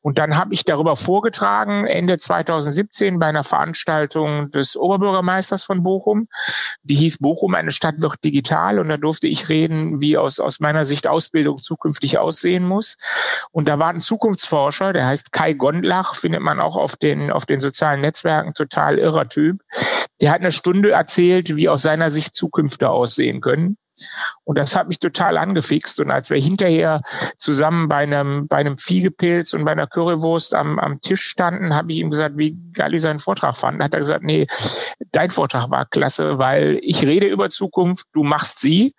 Und 0.01 0.17
dann 0.17 0.37
habe 0.37 0.53
ich 0.53 0.63
darüber 0.63 0.95
vorgetragen, 0.95 1.85
Ende 1.85 2.17
2017 2.17 3.19
bei 3.19 3.27
einer 3.27 3.43
Veranstaltung 3.43 4.49
des 4.51 4.77
Oberbürgermeisters 4.77 5.63
von 5.63 5.83
Bochum. 5.83 6.27
Die 6.83 6.95
hieß 6.95 7.17
Bochum, 7.17 7.53
eine 7.53 7.71
Stadt 7.71 8.01
wird 8.01 8.23
digital. 8.23 8.79
Und 8.79 8.89
da 8.89 8.97
durfte 8.97 9.27
ich 9.27 9.49
reden, 9.49 9.99
wie 9.99 10.17
aus, 10.17 10.39
aus 10.39 10.59
meiner 10.59 10.85
Sicht 10.85 11.07
Ausbildung 11.07 11.61
zukünftig 11.61 12.17
aussehen 12.17 12.65
muss. 12.65 12.97
Und 13.51 13.67
da 13.67 13.77
war 13.79 13.89
ein 13.89 14.01
Zukunftsforscher, 14.01 14.93
der 14.93 15.05
heißt 15.05 15.31
Kai 15.31 15.53
Gondlach, 15.53 16.15
findet 16.15 16.41
man 16.41 16.59
auch 16.59 16.77
auf 16.77 16.95
den, 16.95 17.31
auf 17.31 17.45
den 17.45 17.59
sozialen 17.59 18.01
Netzwerken, 18.01 18.53
total 18.53 18.97
irrer 18.97 19.27
Typ. 19.27 19.61
Der 20.21 20.31
hat 20.31 20.39
eine 20.39 20.51
Stunde 20.51 20.91
erzählt, 20.91 21.55
wie 21.55 21.69
aus 21.69 21.81
seiner 21.81 22.09
Sicht 22.11 22.35
Zukünfte 22.35 22.89
aussehen 22.89 23.41
können. 23.41 23.77
Und 24.43 24.57
das 24.57 24.75
hat 24.75 24.87
mich 24.87 24.99
total 24.99 25.37
angefixt. 25.37 25.99
Und 25.99 26.11
als 26.11 26.29
wir 26.29 26.39
hinterher 26.39 27.01
zusammen 27.37 27.87
bei 27.87 27.97
einem, 27.97 28.47
bei 28.47 28.57
einem 28.57 28.77
Fiegepilz 28.77 29.53
und 29.53 29.65
bei 29.65 29.71
einer 29.71 29.87
Currywurst 29.87 30.53
am, 30.53 30.79
am 30.79 30.99
Tisch 31.01 31.21
standen, 31.21 31.75
habe 31.75 31.91
ich 31.91 31.99
ihm 31.99 32.09
gesagt, 32.09 32.37
wie 32.37 32.57
geil 32.73 32.93
ich 32.93 33.01
seinen 33.01 33.19
Vortrag 33.19 33.55
fand. 33.55 33.79
Da 33.79 33.85
hat 33.85 33.93
er 33.93 33.99
gesagt, 33.99 34.23
nee, 34.23 34.47
dein 35.11 35.31
Vortrag 35.31 35.69
war 35.69 35.85
klasse, 35.85 36.37
weil 36.39 36.79
ich 36.81 37.03
rede 37.03 37.27
über 37.27 37.49
Zukunft, 37.49 38.07
du 38.13 38.23
machst 38.23 38.59
sie. 38.59 38.93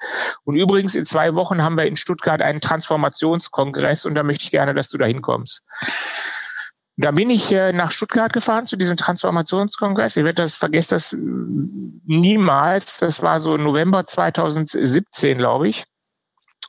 Und 0.44 0.56
übrigens 0.56 0.94
in 0.94 1.06
zwei 1.06 1.34
Wochen 1.34 1.62
haben 1.62 1.76
wir 1.76 1.86
in 1.86 1.96
Stuttgart 1.96 2.42
einen 2.42 2.60
Transformationskongress 2.60 4.04
und 4.04 4.14
da 4.14 4.22
möchte 4.22 4.44
ich 4.44 4.50
gerne, 4.50 4.74
dass 4.74 4.88
du 4.88 4.98
da 4.98 5.06
hinkommst. 5.06 5.62
Da 7.00 7.12
bin 7.12 7.30
ich 7.30 7.50
äh, 7.50 7.72
nach 7.72 7.92
Stuttgart 7.92 8.30
gefahren 8.30 8.66
zu 8.66 8.76
diesem 8.76 8.98
Transformationskongress. 8.98 10.18
Ich 10.18 10.24
werde 10.24 10.42
das, 10.42 10.54
vergesse 10.54 10.96
das 10.96 11.14
äh, 11.14 11.16
niemals. 12.04 12.98
Das 12.98 13.22
war 13.22 13.38
so 13.38 13.56
November 13.56 14.04
2017, 14.04 15.38
glaube 15.38 15.68
ich. 15.68 15.84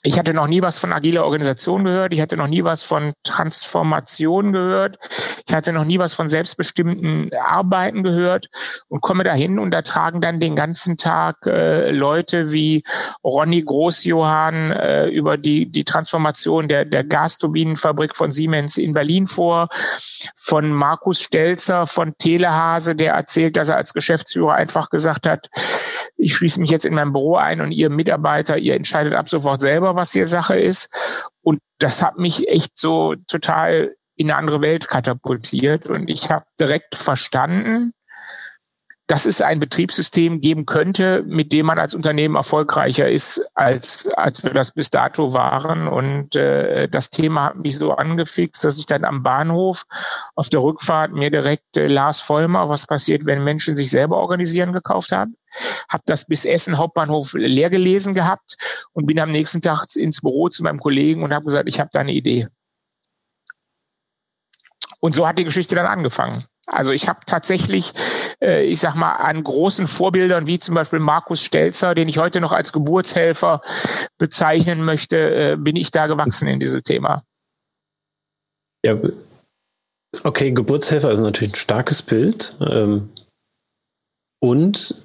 Ich 0.04 0.18
hatte 0.18 0.34
noch 0.34 0.48
nie 0.48 0.64
was 0.64 0.80
von 0.80 0.94
agiler 0.94 1.26
Organisation 1.26 1.84
gehört. 1.84 2.12
Ich 2.12 2.22
hatte 2.22 2.36
noch 2.36 2.48
nie 2.48 2.64
was 2.64 2.84
von 2.84 3.14
Transformation 3.24 4.52
gehört. 4.52 4.98
Ich 5.48 5.54
hatte 5.54 5.74
noch 5.74 5.86
nie 5.86 6.00
was 6.00 6.16
von 6.16 6.28
selbstbestimmten 6.28 7.30
Arbeiten 7.36 8.02
gehört 8.02 8.48
und 8.88 9.02
komme 9.02 9.24
dahin 9.24 9.60
und 9.60 9.72
da 9.72 9.84
tragen 9.84 10.20
dann 10.20 10.40
den 10.40 10.56
ganzen 10.56 10.98
Tag 10.98 11.46
äh, 11.46 11.92
Leute 11.92 12.52
wie 12.52 12.84
Ronny 13.24 13.62
Großjohann 13.62 14.72
äh, 14.72 15.06
über 15.08 15.38
die, 15.38 15.72
die 15.72 15.84
Transformation 15.84 16.68
der, 16.68 16.86
der 16.86 17.04
Gasturbinenfabrik 17.04 18.16
von 18.16 18.32
Siemens 18.32 18.78
in 18.78 18.94
Berlin 18.94 19.28
vor, 19.28 19.70
von 20.36 20.72
Markus 20.72 21.22
Stelzer 21.22 21.86
von 21.86 22.18
Telehase, 22.18 22.96
der 22.96 23.14
erzählt, 23.14 23.56
dass 23.56 23.70
er 23.70 23.78
als 23.78 23.94
Geschäftsführer 23.94 24.56
einfach 24.56 24.90
gesagt 24.90 25.28
hat, 25.28 25.50
ich 26.18 26.36
schließe 26.36 26.60
mich 26.60 26.70
jetzt 26.70 26.86
in 26.86 26.94
mein 26.94 27.12
Büro 27.12 27.36
ein 27.36 27.62
und 27.62 27.72
ihr 27.72 27.90
Mitarbeiter, 27.90 28.58
ihr 28.58 28.76
entscheidet 28.76 29.14
ab 29.14 29.28
sofort 29.28 29.60
selber, 29.60 29.91
was 29.96 30.12
hier 30.12 30.28
Sache 30.28 30.60
ist. 30.60 30.90
Und 31.42 31.60
das 31.80 32.02
hat 32.02 32.18
mich 32.18 32.48
echt 32.48 32.78
so 32.78 33.16
total 33.28 33.96
in 34.16 34.30
eine 34.30 34.38
andere 34.38 34.62
Welt 34.62 34.88
katapultiert. 34.88 35.88
Und 35.88 36.10
ich 36.10 36.30
habe 36.30 36.46
direkt 36.60 36.96
verstanden, 36.96 37.94
dass 39.12 39.26
es 39.26 39.42
ein 39.42 39.60
Betriebssystem 39.60 40.40
geben 40.40 40.66
könnte, 40.66 41.22
mit 41.28 41.52
dem 41.52 41.66
man 41.66 41.80
als 41.80 41.94
Unternehmen 41.94 42.36
erfolgreicher 42.36 43.10
ist, 43.10 43.46
als, 43.56 44.08
als 44.14 44.42
wir 44.46 44.54
das 44.54 44.72
bis 44.72 44.90
dato 44.90 45.34
waren. 45.34 45.90
Und 45.90 46.34
äh, 46.34 46.88
das 46.88 47.10
Thema 47.10 47.48
hat 47.48 47.58
mich 47.58 47.78
so 47.78 47.92
angefixt, 47.92 48.64
dass 48.64 48.78
ich 48.78 48.86
dann 48.86 49.04
am 49.04 49.22
Bahnhof 49.22 49.86
auf 50.36 50.48
der 50.48 50.62
Rückfahrt 50.62 51.12
mir 51.12 51.30
direkt 51.30 51.76
äh, 51.76 51.88
Lars 51.88 52.22
Vollmer, 52.22 52.70
was 52.70 52.88
passiert, 52.88 53.26
wenn 53.26 53.44
Menschen 53.44 53.76
sich 53.76 53.90
selber 53.90 54.16
organisieren, 54.16 54.72
gekauft 54.72 55.12
haben. 55.12 55.36
Habe 55.90 56.04
das 56.06 56.26
bis 56.26 56.46
Essen 56.46 56.78
Hauptbahnhof 56.78 57.34
leer 57.34 57.70
gelesen 57.70 58.14
gehabt 58.14 58.56
und 58.94 59.08
bin 59.08 59.20
am 59.20 59.30
nächsten 59.30 59.62
Tag 59.62 59.88
ins 59.94 60.22
Büro 60.22 60.48
zu 60.48 60.64
meinem 60.64 60.80
Kollegen 60.80 61.22
und 61.22 61.34
habe 61.34 61.44
gesagt, 61.44 61.68
ich 61.68 61.82
habe 61.82 61.90
da 61.92 62.00
eine 62.00 62.14
Idee. 62.14 62.48
Und 65.02 65.18
so 65.18 65.28
hat 65.28 65.38
die 65.38 65.44
Geschichte 65.44 65.76
dann 65.76 65.86
angefangen. 65.86 66.46
Also 66.68 66.92
ich 66.92 67.08
habe 67.08 67.22
tatsächlich, 67.26 67.94
äh, 68.42 68.64
ich 68.64 68.80
sag 68.80 68.96
mal, 68.96 69.14
an 69.14 69.44
großen 69.44 69.88
Vorbildern 69.88 70.48
wie 70.48 70.60
zum 70.60 70.76
Beispiel 70.76 71.00
Markus 71.00 71.42
Stelzer, 71.44 71.96
den 71.96 72.08
ich 72.08 72.18
heute 72.18 72.40
noch 72.40 72.54
als 72.54 72.72
Geburtshelfer 72.72 73.62
bezeichnen 74.18 74.86
möchte, 74.86 75.18
äh, 75.18 75.58
bin 75.58 75.76
ich 75.76 75.92
da 75.92 76.08
gewachsen 76.08 76.48
in 76.48 76.60
dieses 76.60 76.84
Thema. 76.84 77.24
Ja, 78.86 78.98
okay, 80.24 80.52
Geburtshelfer 80.52 81.12
ist 81.12 81.20
natürlich 81.20 81.54
ein 81.54 81.56
starkes 81.56 82.02
Bild. 82.02 82.56
Ähm, 82.62 83.10
und 84.40 84.96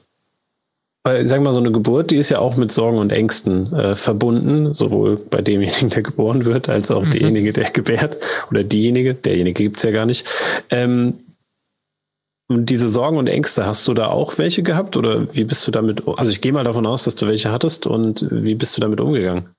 weil, 1.06 1.24
sag 1.24 1.40
mal, 1.40 1.52
so 1.52 1.60
eine 1.60 1.70
Geburt, 1.70 2.10
die 2.10 2.16
ist 2.16 2.30
ja 2.30 2.40
auch 2.40 2.56
mit 2.56 2.72
Sorgen 2.72 2.98
und 2.98 3.12
Ängsten 3.12 3.72
äh, 3.72 3.94
verbunden, 3.94 4.74
sowohl 4.74 5.16
bei 5.16 5.40
demjenigen, 5.40 5.88
der 5.90 6.02
geboren 6.02 6.44
wird, 6.44 6.68
als 6.68 6.90
auch 6.90 7.04
mhm. 7.04 7.12
derjenige, 7.12 7.52
der 7.52 7.70
gebärt 7.70 8.16
oder 8.50 8.64
diejenige, 8.64 9.14
derjenige 9.14 9.62
gibt's 9.62 9.84
ja 9.84 9.92
gar 9.92 10.04
nicht. 10.04 10.26
Ähm, 10.70 11.14
und 12.48 12.66
diese 12.66 12.88
Sorgen 12.88 13.18
und 13.18 13.26
Ängste, 13.26 13.66
hast 13.66 13.86
du 13.88 13.94
da 13.94 14.08
auch 14.08 14.38
welche 14.38 14.62
gehabt 14.62 14.96
oder 14.96 15.34
wie 15.34 15.44
bist 15.44 15.66
du 15.66 15.70
damit? 15.70 16.06
Also 16.06 16.30
ich 16.30 16.40
gehe 16.40 16.52
mal 16.52 16.64
davon 16.64 16.86
aus, 16.86 17.04
dass 17.04 17.16
du 17.16 17.26
welche 17.26 17.50
hattest 17.50 17.86
und 17.86 18.26
wie 18.30 18.54
bist 18.54 18.76
du 18.76 18.80
damit 18.80 19.00
umgegangen? 19.00 19.54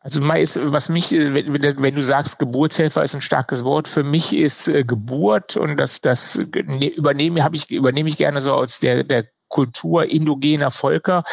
Also 0.00 0.20
was 0.22 0.88
mich, 0.88 1.10
wenn, 1.10 1.52
wenn, 1.52 1.94
du 1.94 2.02
sagst, 2.02 2.38
Geburtshelfer 2.38 3.02
ist 3.02 3.16
ein 3.16 3.22
starkes 3.22 3.64
Wort, 3.64 3.88
für 3.88 4.04
mich 4.04 4.36
ist 4.36 4.68
äh, 4.68 4.84
Geburt 4.84 5.56
und 5.56 5.78
das, 5.78 6.00
das 6.00 6.36
ne, 6.36 6.88
übernehme, 6.88 7.42
habe 7.42 7.56
ich, 7.56 7.70
übernehme 7.72 8.08
ich 8.08 8.16
gerne 8.16 8.40
so 8.40 8.52
aus 8.52 8.78
der, 8.78 9.02
der 9.02 9.24
Kultur 9.48 10.04
indogener 10.04 10.70
Völker, 10.70 11.24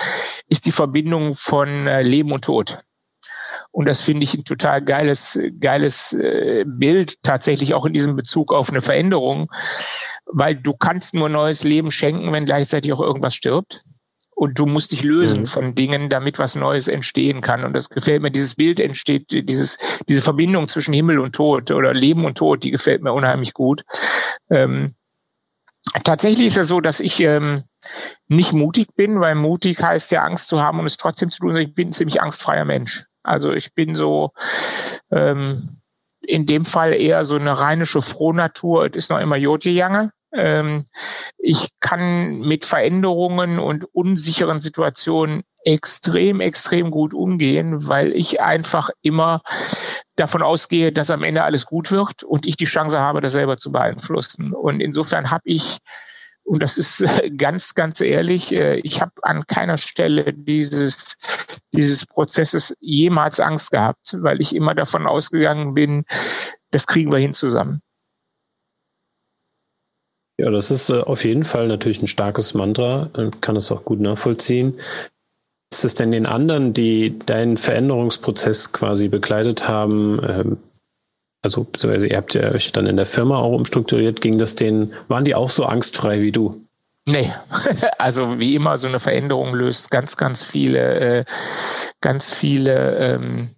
ist 0.48 0.66
die 0.66 0.72
Verbindung 0.72 1.36
von 1.36 1.86
äh, 1.86 2.02
Leben 2.02 2.32
und 2.32 2.46
Tod. 2.46 2.80
Und 3.74 3.90
das 3.90 4.04
finde 4.04 4.24
ich 4.24 4.36
ein 4.36 4.44
total 4.44 4.84
geiles, 4.84 5.40
geiles 5.60 6.14
äh, 6.14 6.64
Bild, 6.66 7.22
tatsächlich 7.24 7.74
auch 7.74 7.86
in 7.86 7.94
diesem 7.94 8.16
Bezug 8.16 8.54
auf 8.54 8.70
eine 8.70 8.84
Veränderung, 8.84 9.52
weil 10.28 10.56
du 10.56 10.74
kannst 10.74 11.16
nur 11.16 11.28
neues 11.28 11.64
Leben 11.64 11.90
schenken, 11.90 12.32
wenn 12.32 12.46
gleichzeitig 12.46 12.94
auch 12.94 13.02
irgendwas 13.02 13.34
stirbt. 13.34 13.82
Und 14.36 14.60
du 14.60 14.68
musst 14.68 14.92
dich 14.92 15.02
lösen 15.02 15.42
mhm. 15.42 15.46
von 15.48 15.76
Dingen, 15.76 16.10
damit 16.10 16.38
was 16.38 16.54
Neues 16.54 16.88
entstehen 16.88 17.42
kann. 17.42 17.64
Und 17.64 17.74
das 17.74 17.90
gefällt 17.90 18.22
mir, 18.22 18.30
dieses 18.30 18.54
Bild 18.54 18.80
entsteht, 18.80 19.32
dieses, 19.32 19.80
diese 20.08 20.22
Verbindung 20.22 20.68
zwischen 20.68 20.94
Himmel 20.94 21.18
und 21.18 21.34
Tod 21.34 21.72
oder 21.72 21.96
Leben 21.96 22.26
und 22.26 22.38
Tod, 22.38 22.64
die 22.64 22.72
gefällt 22.72 23.02
mir 23.02 23.14
unheimlich 23.14 23.54
gut. 23.54 23.84
Ähm, 24.52 24.94
tatsächlich 26.04 26.48
ist 26.48 26.58
es 26.58 26.68
so, 26.68 26.80
dass 26.80 27.00
ich 27.00 27.20
ähm, 27.22 27.64
nicht 28.28 28.54
mutig 28.54 28.94
bin, 28.96 29.20
weil 29.20 29.34
mutig 29.34 29.82
heißt 29.82 30.12
ja 30.12 30.24
Angst 30.24 30.48
zu 30.48 30.62
haben 30.62 30.80
und 30.80 30.86
es 30.86 30.98
trotzdem 30.98 31.32
zu 31.32 31.40
tun. 31.40 31.56
Ich 31.56 31.74
bin 31.74 31.88
ein 31.88 31.92
ziemlich 31.92 32.22
angstfreier 32.22 32.66
Mensch. 32.66 33.06
Also 33.24 33.54
ich 33.54 33.74
bin 33.74 33.96
so 33.96 34.32
ähm, 35.12 35.62
in 36.22 36.46
dem 36.46 36.66
Fall 36.66 36.94
eher 36.94 37.26
so 37.26 37.36
eine 37.36 37.60
rheinische 37.60 38.02
Frohnatur. 38.02 38.86
Es 38.86 38.96
ist 38.96 39.10
noch 39.10 39.20
immer 39.20 39.38
Jotjejange. 39.38 40.12
Ähm, 40.34 40.86
ich 41.38 41.70
kann 41.80 42.40
mit 42.40 42.66
Veränderungen 42.66 43.60
und 43.60 43.86
unsicheren 43.94 44.60
Situationen 44.60 45.44
extrem, 45.66 46.42
extrem 46.42 46.92
gut 46.92 47.14
umgehen, 47.14 47.88
weil 47.88 48.12
ich 48.14 48.42
einfach 48.42 48.90
immer 49.02 49.42
davon 50.16 50.42
ausgehe, 50.42 50.92
dass 50.92 51.12
am 51.12 51.24
Ende 51.24 51.44
alles 51.44 51.66
gut 51.66 51.92
wird 51.92 52.24
und 52.24 52.46
ich 52.46 52.58
die 52.58 52.66
Chance 52.66 53.00
habe, 53.00 53.22
das 53.22 53.34
selber 53.34 53.58
zu 53.58 53.72
beeinflussen. 53.72 54.54
Und 54.54 54.82
insofern 54.82 55.32
habe 55.32 55.44
ich 55.46 55.78
und 56.44 56.62
das 56.62 56.78
ist 56.78 57.06
ganz, 57.38 57.74
ganz 57.74 58.02
ehrlich, 58.02 58.52
äh, 58.52 58.76
ich 58.80 59.02
habe 59.02 59.12
an 59.22 59.46
keiner 59.48 59.78
Stelle 59.78 60.26
dieses, 60.34 61.16
dieses 61.74 62.06
Prozesses 62.06 62.76
jemals 62.80 63.40
Angst 63.40 63.72
gehabt, 63.72 64.16
weil 64.20 64.42
ich 64.42 64.56
immer 64.56 64.76
davon 64.76 65.08
ausgegangen 65.08 65.74
bin, 65.74 66.06
das 66.72 66.88
kriegen 66.88 67.12
wir 67.12 67.20
hin 67.20 67.34
zusammen. 67.34 67.82
Ja, 70.38 70.50
das 70.50 70.72
ist 70.72 70.90
äh, 70.90 71.00
auf 71.00 71.24
jeden 71.24 71.46
Fall 71.46 71.68
natürlich 71.68 72.02
ein 72.02 72.08
starkes 72.08 72.54
Mantra, 72.54 73.10
kann 73.40 73.56
es 73.56 73.72
auch 73.72 73.86
gut 73.86 74.00
nachvollziehen. 74.00 74.80
Ist 75.72 75.86
es 75.86 75.96
denn 75.96 76.12
den 76.12 76.26
anderen, 76.26 76.74
die 76.74 77.20
deinen 77.26 77.58
Veränderungsprozess 77.58 78.74
quasi 78.74 79.08
begleitet 79.08 79.68
haben, 79.68 80.20
ähm, 80.28 80.58
also 81.44 81.66
beziehungsweise 81.66 82.08
ihr 82.08 82.18
habt 82.18 82.34
ja 82.34 82.52
euch 82.52 82.72
dann 82.72 82.88
in 82.88 82.96
der 82.96 83.06
Firma 83.06 83.38
auch 83.38 83.52
umstrukturiert, 83.52 84.22
ging 84.22 84.38
das 84.38 84.56
denen, 84.56 84.94
waren 85.10 85.26
die 85.26 85.36
auch 85.36 85.50
so 85.50 85.66
angstfrei 85.66 86.22
wie 86.22 86.32
du? 86.32 86.66
Nee, 87.06 87.32
also 88.00 88.40
wie 88.40 88.56
immer, 88.56 88.78
so 88.78 88.88
eine 88.88 89.00
Veränderung 89.00 89.54
löst 89.54 89.92
ganz, 89.92 90.18
ganz 90.18 90.44
viele, 90.44 91.00
äh, 91.00 91.26
ganz 92.02 92.34
viele 92.34 92.98
ähm, 92.98 93.50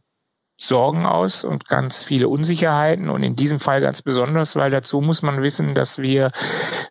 Sorgen 0.57 1.05
aus 1.05 1.43
und 1.43 1.67
ganz 1.67 2.03
viele 2.03 2.29
Unsicherheiten 2.29 3.09
und 3.09 3.23
in 3.23 3.35
diesem 3.35 3.59
Fall 3.59 3.81
ganz 3.81 4.01
besonders, 4.01 4.55
weil 4.55 4.71
dazu 4.71 5.01
muss 5.01 5.21
man 5.21 5.41
wissen, 5.41 5.75
dass 5.75 5.97
wir, 5.97 6.31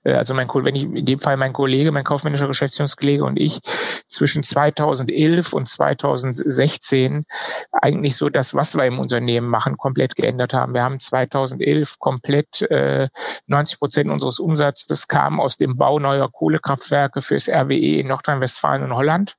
äh, 0.05 0.13
also 0.13 0.35
mein 0.35 0.49
wenn 0.49 0.75
ich 0.75 0.85
in 0.85 1.07
dem 1.07 1.19
Fall 1.19 1.37
mein 1.39 1.55
Kollege, 1.55 1.91
mein 1.91 2.05
kaufmännischer 2.05 2.47
Geschäftsführungskollege 2.47 3.25
und 3.25 3.39
ich 3.39 3.61
zwischen 4.07 4.43
2011 4.43 5.55
und 5.55 5.67
2016 5.67 7.25
eigentlich 7.73 8.17
so 8.17 8.29
das, 8.29 8.55
was 8.55 8.77
wir 8.77 8.85
im 8.85 8.99
Unternehmen 8.99 9.49
machen, 9.49 9.79
komplett 9.79 10.15
geändert 10.15 10.53
haben. 10.53 10.75
Wir 10.75 10.83
haben 10.83 11.01
2011 11.01 11.99
komplett 11.99 12.63
äh, 12.63 13.09
90 13.47 13.79
Prozent 13.79 14.11
unseres 14.11 14.39
Umsatzes 14.39 15.09
kam 15.09 15.41
aus 15.41 15.57
dem 15.57 15.77
Bau 15.77 15.99
neuer 15.99 16.31
Kohlekraftwerke 16.31 17.23
fürs 17.23 17.49
RWE 17.49 17.99
in 17.99 18.09
Nordrhein-Westfalen 18.09 18.85
und 18.85 18.95
Holland. 18.95 19.37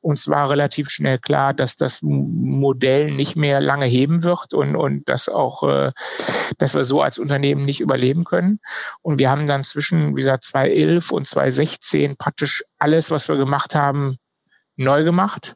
Uns 0.00 0.28
war 0.28 0.50
relativ 0.50 0.90
schnell 0.90 1.18
klar, 1.18 1.54
dass 1.54 1.76
das 1.76 2.00
Modell 2.02 3.10
nicht 3.10 3.36
mehr 3.36 3.60
lange 3.60 3.86
heben 3.86 4.22
wird 4.22 4.52
und, 4.52 4.76
und 4.76 5.08
dass 5.08 5.28
auch, 5.28 5.62
äh, 5.62 5.92
dass 6.58 6.74
wir 6.74 6.84
so 6.84 7.00
als 7.00 7.18
Unternehmen 7.18 7.64
nicht 7.64 7.80
überleben 7.80 8.24
können. 8.24 8.60
Und 9.00 9.18
wir 9.18 9.30
haben 9.30 9.46
dann 9.46 9.64
zwischen, 9.64 10.10
wie 10.10 10.20
gesagt, 10.20 10.44
2011 10.44 11.10
und 11.10 11.26
2016 11.26 12.16
praktisch 12.16 12.64
alles, 12.78 13.10
was 13.10 13.28
wir 13.28 13.36
gemacht 13.36 13.74
haben, 13.74 14.18
neu 14.76 15.04
gemacht. 15.04 15.54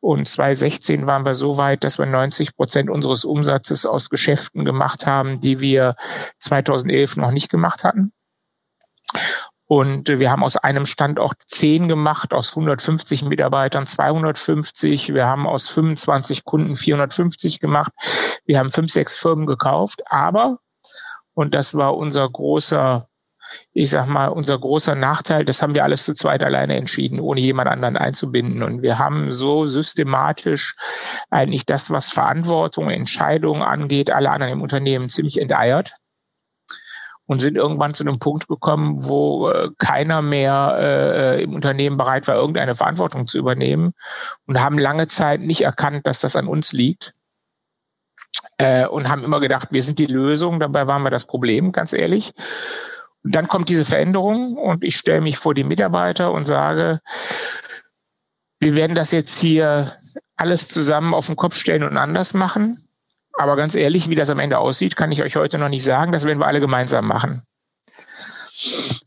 Und 0.00 0.28
2016 0.28 1.06
waren 1.06 1.24
wir 1.24 1.34
so 1.34 1.56
weit, 1.56 1.84
dass 1.84 1.98
wir 1.98 2.06
90 2.06 2.56
Prozent 2.56 2.90
unseres 2.90 3.24
Umsatzes 3.24 3.86
aus 3.86 4.10
Geschäften 4.10 4.64
gemacht 4.64 5.06
haben, 5.06 5.40
die 5.40 5.60
wir 5.60 5.96
2011 6.38 7.16
noch 7.16 7.30
nicht 7.30 7.50
gemacht 7.50 7.84
hatten. 7.84 8.12
Und 9.68 10.08
wir 10.08 10.30
haben 10.30 10.42
aus 10.42 10.56
einem 10.56 10.86
Standort 10.86 11.36
zehn 11.46 11.88
gemacht, 11.88 12.32
aus 12.32 12.50
150 12.50 13.22
Mitarbeitern 13.24 13.84
250. 13.84 15.12
Wir 15.12 15.26
haben 15.26 15.46
aus 15.46 15.68
25 15.68 16.46
Kunden 16.46 16.74
450 16.74 17.60
gemacht. 17.60 17.92
Wir 18.46 18.58
haben 18.58 18.72
fünf, 18.72 18.90
sechs 18.90 19.16
Firmen 19.16 19.44
gekauft. 19.44 20.02
Aber, 20.06 20.58
und 21.34 21.54
das 21.54 21.74
war 21.74 21.98
unser 21.98 22.26
großer, 22.30 23.08
ich 23.74 23.90
sag 23.90 24.06
mal, 24.06 24.28
unser 24.28 24.58
großer 24.58 24.94
Nachteil, 24.94 25.44
das 25.44 25.60
haben 25.60 25.74
wir 25.74 25.84
alles 25.84 26.04
zu 26.04 26.14
zweit 26.14 26.42
alleine 26.42 26.76
entschieden, 26.76 27.20
ohne 27.20 27.40
jemand 27.40 27.68
anderen 27.68 27.98
einzubinden. 27.98 28.62
Und 28.62 28.80
wir 28.80 28.98
haben 28.98 29.32
so 29.32 29.66
systematisch 29.66 30.76
eigentlich 31.28 31.66
das, 31.66 31.90
was 31.90 32.08
Verantwortung, 32.08 32.88
Entscheidungen 32.88 33.60
angeht, 33.60 34.10
alle 34.10 34.30
anderen 34.30 34.54
im 34.54 34.62
Unternehmen 34.62 35.10
ziemlich 35.10 35.38
enteiert 35.38 35.92
und 37.28 37.40
sind 37.40 37.56
irgendwann 37.56 37.92
zu 37.92 38.02
einem 38.02 38.18
Punkt 38.18 38.48
gekommen, 38.48 39.04
wo 39.04 39.50
äh, 39.50 39.68
keiner 39.78 40.22
mehr 40.22 40.76
äh, 40.80 41.42
im 41.42 41.54
Unternehmen 41.54 41.98
bereit 41.98 42.26
war, 42.26 42.36
irgendeine 42.36 42.74
Verantwortung 42.74 43.26
zu 43.28 43.36
übernehmen 43.36 43.92
und 44.46 44.60
haben 44.60 44.78
lange 44.78 45.06
Zeit 45.08 45.42
nicht 45.42 45.60
erkannt, 45.60 46.06
dass 46.06 46.20
das 46.20 46.36
an 46.36 46.48
uns 46.48 46.72
liegt. 46.72 47.14
Äh, 48.56 48.86
und 48.86 49.10
haben 49.10 49.24
immer 49.24 49.40
gedacht, 49.40 49.68
wir 49.70 49.82
sind 49.82 49.98
die 49.98 50.06
Lösung, 50.06 50.58
dabei 50.58 50.86
waren 50.86 51.02
wir 51.02 51.10
das 51.10 51.26
Problem, 51.26 51.70
ganz 51.70 51.92
ehrlich. 51.92 52.32
Und 53.22 53.34
dann 53.34 53.46
kommt 53.46 53.68
diese 53.68 53.84
Veränderung 53.84 54.56
und 54.56 54.82
ich 54.82 54.96
stelle 54.96 55.20
mich 55.20 55.36
vor 55.36 55.52
die 55.52 55.64
Mitarbeiter 55.64 56.32
und 56.32 56.44
sage, 56.44 57.00
wir 58.58 58.74
werden 58.74 58.94
das 58.94 59.12
jetzt 59.12 59.38
hier 59.38 59.92
alles 60.36 60.68
zusammen 60.68 61.12
auf 61.12 61.26
den 61.26 61.36
Kopf 61.36 61.56
stellen 61.56 61.82
und 61.82 61.98
anders 61.98 62.32
machen. 62.32 62.87
Aber 63.38 63.54
ganz 63.54 63.76
ehrlich, 63.76 64.08
wie 64.08 64.16
das 64.16 64.30
am 64.30 64.40
Ende 64.40 64.58
aussieht, 64.58 64.96
kann 64.96 65.12
ich 65.12 65.22
euch 65.22 65.36
heute 65.36 65.58
noch 65.58 65.68
nicht 65.68 65.84
sagen. 65.84 66.10
Das 66.10 66.24
werden 66.24 66.40
wir 66.40 66.46
alle 66.48 66.60
gemeinsam 66.60 67.06
machen. 67.06 67.44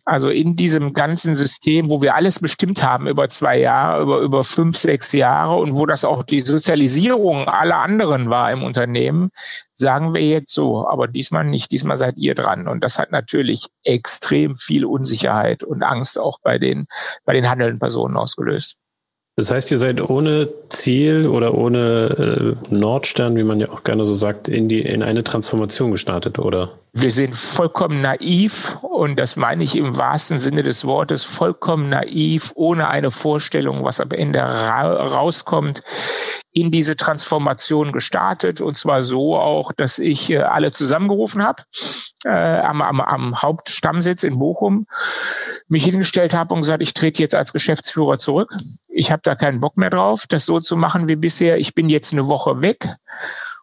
Also 0.05 0.29
in 0.29 0.55
diesem 0.55 0.93
ganzen 0.93 1.35
System, 1.35 1.89
wo 1.89 2.01
wir 2.01 2.15
alles 2.15 2.39
bestimmt 2.39 2.81
haben 2.81 3.07
über 3.07 3.27
zwei 3.27 3.59
Jahre, 3.59 4.01
über, 4.01 4.19
über 4.19 4.43
fünf, 4.45 4.77
sechs 4.77 5.11
Jahre 5.11 5.57
und 5.57 5.75
wo 5.75 5.85
das 5.85 6.05
auch 6.05 6.23
die 6.23 6.39
Sozialisierung 6.39 7.49
aller 7.49 7.79
anderen 7.79 8.29
war 8.29 8.49
im 8.53 8.63
Unternehmen, 8.63 9.31
sagen 9.73 10.13
wir 10.13 10.21
jetzt 10.21 10.53
so, 10.53 10.87
aber 10.87 11.09
diesmal 11.09 11.43
nicht, 11.43 11.69
diesmal 11.71 11.97
seid 11.97 12.17
ihr 12.17 12.33
dran. 12.33 12.69
Und 12.69 12.85
das 12.85 12.97
hat 12.97 13.11
natürlich 13.11 13.67
extrem 13.83 14.55
viel 14.55 14.85
Unsicherheit 14.85 15.65
und 15.65 15.83
Angst 15.83 16.17
auch 16.17 16.39
bei 16.41 16.57
den, 16.57 16.85
bei 17.25 17.33
den 17.33 17.49
handelnden 17.49 17.79
Personen 17.79 18.15
ausgelöst. 18.15 18.77
Das 19.41 19.49
heißt, 19.49 19.71
ihr 19.71 19.79
seid 19.79 20.07
ohne 20.07 20.49
Ziel 20.69 21.25
oder 21.25 21.55
ohne 21.55 22.55
äh, 22.69 22.71
Nordstern, 22.71 23.35
wie 23.35 23.43
man 23.43 23.59
ja 23.59 23.71
auch 23.71 23.83
gerne 23.83 24.05
so 24.05 24.13
sagt, 24.13 24.47
in 24.47 24.69
die 24.69 24.81
in 24.81 25.01
eine 25.01 25.23
Transformation 25.23 25.89
gestartet, 25.89 26.37
oder? 26.37 26.73
Wir 26.93 27.09
sind 27.09 27.35
vollkommen 27.35 28.01
naiv 28.01 28.77
und 28.83 29.17
das 29.19 29.37
meine 29.37 29.63
ich 29.63 29.75
im 29.75 29.97
wahrsten 29.97 30.37
Sinne 30.37 30.61
des 30.61 30.85
Wortes, 30.85 31.23
vollkommen 31.23 31.89
naiv, 31.89 32.51
ohne 32.53 32.89
eine 32.89 33.09
Vorstellung, 33.09 33.83
was 33.83 33.99
am 33.99 34.11
Ende 34.11 34.41
ra 34.41 35.07
rauskommt, 35.07 35.81
in 36.53 36.71
diese 36.71 36.97
Transformation 36.97 37.91
gestartet 37.91 38.59
und 38.59 38.77
zwar 38.77 39.03
so 39.03 39.37
auch, 39.37 39.71
dass 39.71 39.99
ich 39.99 40.29
äh, 40.29 40.39
alle 40.39 40.71
zusammengerufen 40.71 41.43
habe 41.43 41.63
äh, 42.25 42.29
am, 42.29 42.81
am, 42.81 42.99
am 42.99 43.41
Hauptstammsitz 43.41 44.23
in 44.23 44.37
Bochum, 44.37 44.85
mich 45.67 45.85
hingestellt 45.85 46.33
habe 46.33 46.53
und 46.53 46.61
gesagt, 46.61 46.83
ich 46.83 46.93
trete 46.93 47.21
jetzt 47.21 47.35
als 47.35 47.53
Geschäftsführer 47.53 48.19
zurück. 48.19 48.53
Ich 48.89 49.11
habe 49.11 49.21
da 49.23 49.35
keinen 49.35 49.61
Bock 49.61 49.77
mehr 49.77 49.89
drauf, 49.89 50.25
das 50.27 50.45
so 50.45 50.59
zu 50.59 50.75
machen 50.75 51.07
wie 51.07 51.15
bisher. 51.15 51.57
Ich 51.57 51.73
bin 51.73 51.89
jetzt 51.89 52.11
eine 52.11 52.27
Woche 52.27 52.61
weg. 52.61 52.95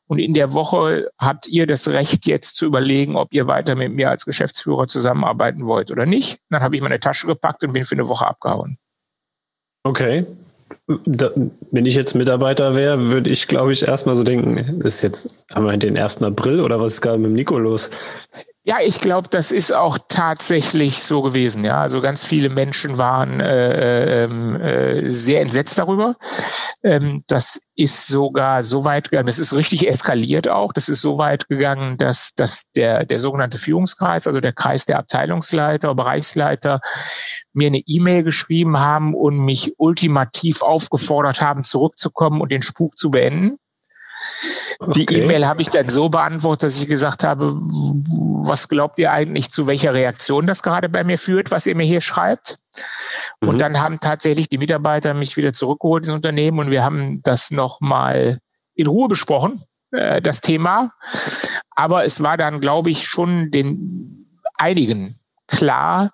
Und 0.06 0.18
in 0.18 0.32
der 0.32 0.54
Woche 0.54 1.10
habt 1.18 1.46
ihr 1.48 1.66
das 1.66 1.86
Recht, 1.88 2.26
jetzt 2.26 2.56
zu 2.56 2.64
überlegen, 2.64 3.14
ob 3.16 3.34
ihr 3.34 3.46
weiter 3.46 3.74
mit 3.74 3.92
mir 3.92 4.08
als 4.08 4.24
Geschäftsführer 4.24 4.86
zusammenarbeiten 4.86 5.66
wollt 5.66 5.90
oder 5.90 6.06
nicht. 6.06 6.40
Dann 6.48 6.62
habe 6.62 6.74
ich 6.76 6.80
meine 6.80 6.98
Tasche 6.98 7.26
gepackt 7.26 7.62
und 7.62 7.74
bin 7.74 7.84
für 7.84 7.94
eine 7.94 8.08
Woche 8.08 8.26
abgehauen. 8.26 8.78
Okay. 9.82 10.24
Da, 11.06 11.30
wenn 11.70 11.86
ich 11.86 11.94
jetzt 11.94 12.14
Mitarbeiter 12.14 12.74
wäre, 12.74 13.08
würde 13.08 13.30
ich, 13.30 13.46
glaube 13.46 13.72
ich, 13.72 13.86
erstmal 13.86 14.16
so 14.16 14.24
denken, 14.24 14.80
ist 14.82 15.02
jetzt, 15.02 15.44
haben 15.54 15.66
wir 15.66 15.76
den 15.76 15.98
1. 15.98 16.22
April 16.22 16.60
oder 16.60 16.80
was 16.80 16.94
ist 16.94 17.00
gerade 17.00 17.18
mit 17.18 17.30
dem 17.30 17.34
Nico 17.34 17.58
los? 17.58 17.90
Ja, 18.68 18.76
ich 18.84 19.00
glaube, 19.00 19.28
das 19.30 19.50
ist 19.50 19.72
auch 19.72 19.96
tatsächlich 20.08 21.02
so 21.02 21.22
gewesen. 21.22 21.64
Ja, 21.64 21.80
also 21.80 22.02
ganz 22.02 22.22
viele 22.22 22.50
Menschen 22.50 22.98
waren 22.98 23.40
äh, 23.40 24.24
ähm, 24.24 24.60
äh, 24.60 25.08
sehr 25.08 25.40
entsetzt 25.40 25.78
darüber. 25.78 26.16
Ähm, 26.82 27.22
das 27.28 27.62
ist 27.76 28.08
sogar 28.08 28.62
so 28.62 28.84
weit 28.84 29.10
gegangen, 29.10 29.26
das 29.26 29.38
ist 29.38 29.54
richtig 29.54 29.88
eskaliert 29.88 30.48
auch. 30.48 30.74
Das 30.74 30.90
ist 30.90 31.00
so 31.00 31.16
weit 31.16 31.48
gegangen, 31.48 31.96
dass, 31.96 32.34
dass 32.34 32.70
der, 32.72 33.06
der 33.06 33.20
sogenannte 33.20 33.56
Führungskreis, 33.56 34.26
also 34.26 34.38
der 34.38 34.52
Kreis 34.52 34.84
der 34.84 34.98
Abteilungsleiter, 34.98 35.94
Bereichsleiter, 35.94 36.82
mir 37.54 37.68
eine 37.68 37.82
E-Mail 37.86 38.22
geschrieben 38.22 38.78
haben 38.78 39.14
und 39.14 39.38
mich 39.38 39.76
ultimativ 39.78 40.60
aufgefordert 40.60 41.40
haben, 41.40 41.64
zurückzukommen 41.64 42.42
und 42.42 42.52
den 42.52 42.60
Spuk 42.60 42.98
zu 42.98 43.10
beenden. 43.10 43.58
Die 44.94 45.02
okay. 45.02 45.22
E-Mail 45.22 45.46
habe 45.46 45.62
ich 45.62 45.68
dann 45.70 45.88
so 45.88 46.08
beantwortet, 46.08 46.64
dass 46.64 46.80
ich 46.80 46.88
gesagt 46.88 47.24
habe, 47.24 47.52
was 47.54 48.68
glaubt 48.68 48.98
ihr 48.98 49.10
eigentlich, 49.10 49.50
zu 49.50 49.66
welcher 49.66 49.94
Reaktion 49.94 50.46
das 50.46 50.62
gerade 50.62 50.88
bei 50.88 51.04
mir 51.04 51.18
führt, 51.18 51.50
was 51.50 51.66
ihr 51.66 51.74
mir 51.74 51.86
hier 51.86 52.00
schreibt? 52.00 52.58
Mhm. 53.40 53.48
Und 53.48 53.60
dann 53.60 53.80
haben 53.80 53.98
tatsächlich 53.98 54.48
die 54.48 54.58
Mitarbeiter 54.58 55.14
mich 55.14 55.36
wieder 55.36 55.52
zurückgeholt 55.52 56.04
ins 56.04 56.14
Unternehmen 56.14 56.58
und 56.58 56.70
wir 56.70 56.84
haben 56.84 57.20
das 57.22 57.50
nochmal 57.50 58.38
in 58.74 58.86
Ruhe 58.86 59.08
besprochen, 59.08 59.62
äh, 59.92 60.22
das 60.22 60.40
Thema. 60.40 60.92
Aber 61.74 62.04
es 62.04 62.22
war 62.22 62.36
dann, 62.36 62.60
glaube 62.60 62.90
ich, 62.90 63.06
schon 63.06 63.50
den 63.50 64.26
einigen 64.54 65.18
klar, 65.48 66.12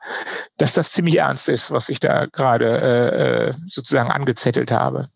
dass 0.57 0.75
das 0.75 0.93
ziemlich 0.93 1.19
ernst 1.19 1.49
ist, 1.49 1.71
was 1.71 1.89
ich 1.89 2.01
da 2.01 2.27
gerade 2.27 2.67
äh, 2.67 3.49
äh 3.49 3.53
sozusagen 3.69 4.11
angezettelt 4.11 4.71
habe. 4.71 5.09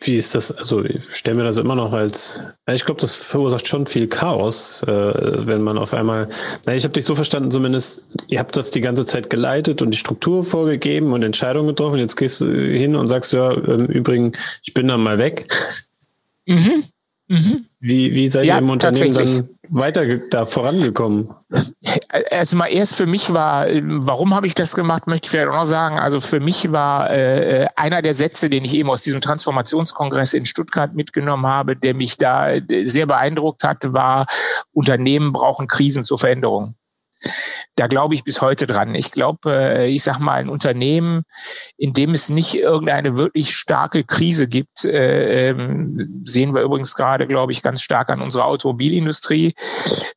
Wie 0.00 0.16
ist 0.16 0.34
das? 0.34 0.52
Also, 0.52 0.84
ich 0.84 1.14
stelle 1.14 1.36
mir 1.36 1.44
das 1.44 1.56
immer 1.56 1.74
noch 1.74 1.92
als. 1.92 2.42
Ich 2.70 2.84
glaube, 2.84 3.00
das 3.00 3.14
verursacht 3.14 3.66
schon 3.68 3.86
viel 3.86 4.06
Chaos, 4.08 4.82
äh, 4.82 5.46
wenn 5.46 5.62
man 5.62 5.78
auf 5.78 5.94
einmal. 5.94 6.28
Na, 6.66 6.74
ich 6.74 6.84
habe 6.84 6.94
dich 6.94 7.04
so 7.04 7.14
verstanden, 7.14 7.50
zumindest, 7.50 8.10
ihr 8.28 8.38
habt 8.38 8.56
das 8.56 8.70
die 8.70 8.80
ganze 8.80 9.06
Zeit 9.06 9.30
geleitet 9.30 9.82
und 9.82 9.90
die 9.90 9.98
Struktur 9.98 10.44
vorgegeben 10.44 11.12
und 11.12 11.22
Entscheidungen 11.22 11.68
getroffen. 11.68 11.98
Jetzt 11.98 12.16
gehst 12.16 12.40
du 12.40 12.46
hin 12.46 12.96
und 12.96 13.08
sagst, 13.08 13.32
ja, 13.32 13.52
im 13.52 13.86
Übrigen, 13.86 14.32
ich 14.62 14.74
bin 14.74 14.88
dann 14.88 15.02
mal 15.02 15.18
weg. 15.18 15.46
Mhm. 16.46 16.84
Mhm. 17.28 17.66
Wie, 17.80 18.14
wie 18.14 18.28
seid 18.28 18.44
ja, 18.44 18.56
ihr 18.56 18.60
im 18.60 18.70
Unternehmen 18.70 19.14
dann 19.14 19.48
weiter 19.70 20.18
da 20.30 20.46
vorangekommen? 20.46 21.34
Also 22.30 22.56
mal 22.56 22.66
erst 22.66 22.96
für 22.96 23.06
mich 23.06 23.32
war, 23.32 23.66
warum 23.68 24.34
habe 24.34 24.46
ich 24.46 24.54
das 24.54 24.74
gemacht, 24.74 25.06
möchte 25.06 25.26
ich 25.26 25.30
vielleicht 25.30 25.48
auch 25.48 25.54
noch 25.54 25.64
sagen. 25.64 25.98
Also 25.98 26.20
für 26.20 26.40
mich 26.40 26.72
war 26.72 27.10
äh, 27.10 27.66
einer 27.76 28.02
der 28.02 28.14
Sätze, 28.14 28.50
den 28.50 28.64
ich 28.64 28.74
eben 28.74 28.90
aus 28.90 29.02
diesem 29.02 29.20
Transformationskongress 29.20 30.34
in 30.34 30.46
Stuttgart 30.46 30.94
mitgenommen 30.94 31.46
habe, 31.46 31.76
der 31.76 31.94
mich 31.94 32.16
da 32.16 32.54
sehr 32.82 33.06
beeindruckt 33.06 33.64
hat, 33.64 33.92
war, 33.92 34.26
Unternehmen 34.72 35.32
brauchen 35.32 35.66
Krisen 35.66 36.04
zur 36.04 36.18
Veränderung 36.18 36.74
da 37.76 37.86
glaube 37.86 38.14
ich 38.14 38.24
bis 38.24 38.40
heute 38.40 38.66
dran. 38.66 38.94
Ich 38.94 39.10
glaube, 39.10 39.52
äh, 39.52 39.88
ich 39.88 40.02
sag 40.02 40.18
mal, 40.18 40.34
ein 40.34 40.48
Unternehmen, 40.48 41.24
in 41.76 41.92
dem 41.92 42.14
es 42.14 42.28
nicht 42.28 42.54
irgendeine 42.54 43.16
wirklich 43.16 43.54
starke 43.54 44.04
Krise 44.04 44.48
gibt, 44.48 44.84
äh, 44.84 45.50
ähm, 45.50 46.22
sehen 46.24 46.54
wir 46.54 46.62
übrigens 46.62 46.94
gerade, 46.94 47.26
glaube 47.26 47.52
ich, 47.52 47.62
ganz 47.62 47.82
stark 47.82 48.10
an 48.10 48.20
unserer 48.20 48.46
Automobilindustrie. 48.46 49.54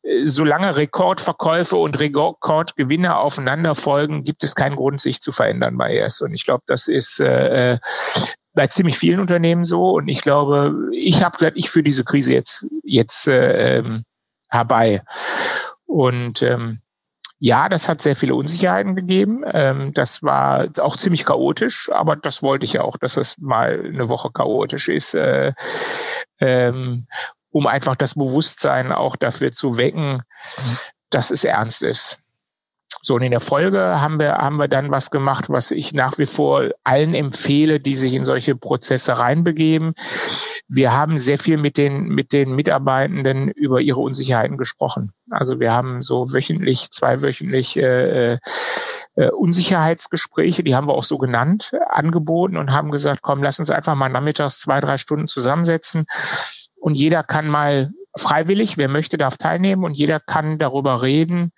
Äh, 0.04 0.26
solange 0.26 0.78
Rekordverkäufe 0.78 1.78
und 1.78 2.00
Rekordgewinne 2.00 3.17
aufeinander 3.17 3.76
folgen, 3.76 4.24
gibt 4.24 4.43
es 4.43 4.56
keinen 4.56 4.76
Grund, 4.76 5.02
sich 5.02 5.22
zu 5.22 5.32
verändern 5.32 5.78
bei 5.78 5.96
ES. 5.96 6.22
Und 6.22 6.34
ich 6.34 6.46
glaube, 6.46 6.63
das 6.67 6.88
ist 6.88 7.22
bei 8.58 8.67
ziemlich 8.67 8.98
vielen 8.98 9.22
Unternehmen 9.22 9.63
so. 9.63 9.91
Und 9.91 10.10
ich 10.10 10.22
glaube, 10.22 10.89
ich 10.91 11.24
habe 11.24 11.38
gesagt, 11.38 11.58
ich 11.58 11.70
führe 11.70 11.84
diese 11.84 12.04
Krise 12.04 12.34
jetzt, 12.34 12.65
jetzt 12.84 13.28
äh, 13.28 13.78
ähm, 13.78 14.04
herbei. 14.50 15.02
Und 15.86 16.41
ähm, 16.41 16.82
ja, 17.39 17.69
das 17.69 17.88
hat 17.88 18.02
sehr 18.02 18.15
viele 18.15 18.36
Unsicherheiten 18.36 18.95
gegeben. 18.95 19.43
Ähm, 19.45 19.93
das 19.93 20.23
war 20.23 20.67
auch 20.80 20.97
ziemlich 20.97 21.26
chaotisch, 21.26 21.89
aber 21.91 22.15
das 22.15 22.41
wollte 22.41 22.65
ich 22.65 22.73
ja 22.73 22.82
auch, 22.82 22.97
dass 22.97 23.17
es 23.17 23.38
mal 23.38 23.80
eine 23.86 24.10
Woche 24.10 24.32
chaotisch 24.32 24.89
ist, 24.89 25.13
äh, 25.13 25.54
ähm, 26.39 27.08
um 27.52 27.67
einfach 27.67 27.95
das 27.95 28.15
Bewusstsein 28.15 28.91
auch 28.91 29.15
dafür 29.15 29.52
zu 29.52 29.78
wecken, 29.78 30.23
dass 31.10 31.32
es 31.32 31.43
ernst 31.43 31.84
ist. 31.84 32.19
So, 33.08 33.15
und 33.15 33.22
in 33.22 33.32
der 33.32 33.39
Folge 33.39 34.02
haben 34.02 34.20
wir, 34.20 34.38
haben 34.38 34.58
wir 34.58 34.67
dann 34.67 34.91
was 34.91 35.12
gemacht, 35.12 35.46
was 35.48 35.72
ich 35.72 35.93
nach 35.93 36.17
wie 36.17 36.26
vor 36.26 36.72
allen 36.84 37.13
empfehle, 37.13 37.80
die 37.80 37.96
sich 37.96 38.13
in 38.13 38.26
solche 38.26 38.54
Prozesse 38.54 39.17
reinbegeben. 39.17 39.93
Wir 40.67 40.91
haben 40.91 41.17
sehr 41.17 41.38
viel 41.38 41.56
mit 41.56 41.78
den, 41.78 42.10
mit 42.10 42.34
den 42.34 42.54
Mitarbeitenden 42.54 43.48
über 43.48 43.80
ihre 43.80 44.02
Unsicherheiten 44.02 44.58
gesprochen. 44.58 45.13
Also 45.32 45.62
wir 45.62 45.72
haben 45.72 46.02
so 46.02 46.34
wöchentlich, 46.34 46.91
zweiwöchentlich 46.91 47.78
äh, 47.78 48.39
äh, 49.15 49.30
Unsicherheitsgespräche, 49.32 50.63
die 50.63 50.76
haben 50.76 50.89
wir 50.89 50.93
auch 50.93 51.06
so 51.06 51.17
genannt, 51.17 51.72
angeboten 51.89 52.58
und 52.58 52.74
haben 52.74 52.91
gesagt, 52.91 53.22
komm, 53.22 53.41
lass 53.41 53.58
uns 53.58 53.72
einfach 53.72 53.96
mal 53.96 54.10
nachmittags 54.10 54.60
zwei, 54.60 54.82
drei 54.82 54.98
Stunden 54.98 55.28
zusammensetzen 55.28 56.08
und 56.76 56.96
jeder 56.96 57.24
kann 57.24 57.48
mal 57.48 57.93
freiwillig, 58.17 58.76
wer 58.78 58.89
möchte, 58.89 59.17
darf 59.17 59.38
teilnehmen 59.38 59.86
und 59.86 59.96
jeder 59.96 60.20
kann 60.20 60.58
darüber 60.58 61.02
reden, 61.04 61.54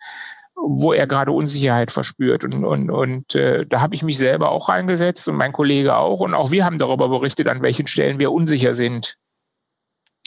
wo 0.62 0.93
er 0.93 1.08
gerade 1.08 1.32
Unsicherheit 1.32 1.91
verspürt. 1.91 2.43
Und, 2.43 2.63
und, 2.65 2.89
und 2.89 3.36
äh, 3.36 3.65
da 3.65 3.82
habe 3.82 3.95
ich 3.95 4.04
mich 4.04 4.17
selber 4.17 4.52
auch 4.52 4.69
reingesetzt 4.69 5.28
und 5.28 5.36
mein 5.36 5.54
Kollege 5.54 5.95
auch. 5.95 6.19
Und 6.19 6.34
auch 6.34 6.52
wir 6.52 6.65
haben 6.65 6.78
darüber 6.78 7.10
berichtet, 7.10 7.48
an 7.48 7.62
welchen 7.62 7.88
Stellen 7.88 8.19
wir 8.19 8.32
unsicher 8.32 8.74
sind 8.74 9.15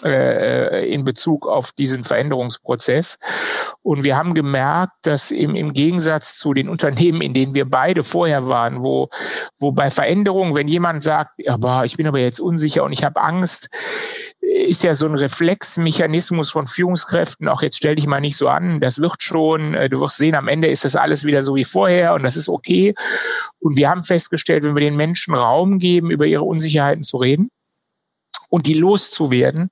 äh, 0.05 0.87
in 0.93 1.05
Bezug 1.05 1.47
auf 1.47 1.73
diesen 1.73 2.05
Veränderungsprozess. 2.05 3.19
Und 3.83 4.05
wir 4.05 4.17
haben 4.17 4.35
gemerkt, 4.35 4.93
dass 5.03 5.31
im, 5.31 5.55
im 5.55 5.73
Gegensatz 5.73 6.39
zu 6.39 6.55
den 6.55 6.69
Unternehmen, 6.69 7.21
in 7.21 7.35
denen 7.35 7.55
wir 7.55 7.69
beide 7.69 8.03
vorher 8.03 8.47
waren, 8.47 8.83
wo, 8.83 9.09
wo 9.59 9.73
bei 9.73 9.91
Veränderungen, 9.91 10.55
wenn 10.55 10.69
jemand 10.69 11.03
sagt, 11.03 11.31
aber 11.49 11.85
ich 11.85 11.97
bin 11.97 12.07
aber 12.07 12.21
jetzt 12.21 12.41
unsicher 12.41 12.85
und 12.85 12.93
ich 12.93 13.05
habe 13.05 13.21
Angst, 13.21 13.69
ist 14.41 14.83
ja 14.83 14.95
so 14.95 15.07
ein 15.07 15.15
Reflexmechanismus 15.15 16.51
von 16.51 16.67
Führungskräften, 16.67 17.49
auch 17.49 17.63
jetzt 17.63 17.77
stell 17.77 17.95
dich 17.95 18.07
mal 18.07 18.21
nicht 18.21 18.37
so 18.37 18.49
an, 18.49 18.81
das 18.81 19.01
wird 19.01 19.23
schon, 19.23 19.75
äh, 19.75 19.89
du 19.89 20.01
wirst 20.01 20.19
sehen, 20.19 20.35
am 20.35 20.49
Ende 20.49 20.69
ist 20.69 20.85
das 20.85 20.97
alles 20.97 21.25
wieder 21.25 21.43
so 21.43 21.55
wie 21.55 21.65
vorher 21.65 22.15
und 22.15 22.23
das 22.23 22.37
ist 22.37 22.49
okay. 22.49 22.95
Und 23.61 23.77
wir 23.77 23.89
haben 23.89 24.03
festgestellt, 24.03 24.65
wenn 24.65 24.75
wir 24.75 24.81
den 24.81 24.97
Menschen 24.97 25.35
Raum 25.35 25.79
geben, 25.79 26.11
über 26.11 26.27
ihre 26.27 26.43
Unsicherheiten 26.43 27.03
zu 27.03 27.17
reden 27.17 27.51
und 28.53 28.67
die 28.67 28.75
loszuwerden, 28.75 29.71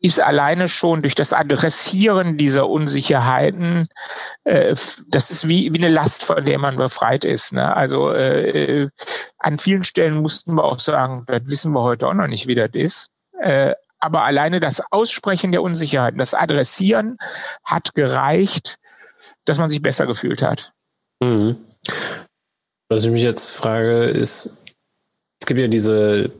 ist 0.00 0.18
alleine 0.18 0.68
schon 0.68 1.02
durch 1.02 1.14
das 1.14 1.34
Adressieren 1.34 2.38
dieser 2.38 2.68
Unsicherheiten, 2.68 3.88
äh, 4.44 4.74
das 5.08 5.30
ist 5.30 5.46
wie, 5.46 5.74
wie 5.74 5.78
eine 5.78 5.90
Last, 5.90 6.24
von 6.24 6.42
der 6.42 6.58
man 6.58 6.76
befreit 6.76 7.26
ist. 7.26 7.52
Ne? 7.52 7.76
Also 7.76 8.10
äh, 8.12 8.88
an 9.38 9.58
vielen 9.58 9.84
Stellen 9.84 10.22
mussten 10.22 10.54
wir 10.54 10.64
auch 10.64 10.78
sagen, 10.78 11.24
das 11.26 11.42
wissen 11.46 11.72
wir 11.72 11.82
heute 11.82 12.08
auch 12.08 12.14
noch 12.14 12.28
nicht, 12.28 12.46
wie 12.46 12.54
das 12.54 12.70
ist. 12.72 13.10
Äh, 13.40 13.74
aber 13.98 14.22
alleine 14.22 14.58
das 14.58 14.80
Aussprechen 14.90 15.52
der 15.52 15.62
Unsicherheiten, 15.62 16.18
das 16.18 16.32
Adressieren 16.32 17.18
hat 17.62 17.94
gereicht, 17.94 18.76
dass 19.44 19.58
man 19.58 19.68
sich 19.68 19.82
besser 19.82 20.06
gefühlt 20.06 20.40
hat. 20.40 20.72
Mhm. 21.22 21.56
Was 22.88 23.04
ich 23.04 23.10
mich 23.10 23.22
jetzt 23.22 23.50
frage, 23.50 24.04
ist, 24.04 24.56
es 25.40 25.46
gibt 25.46 25.60
ja 25.60 25.68
diese 25.68 26.32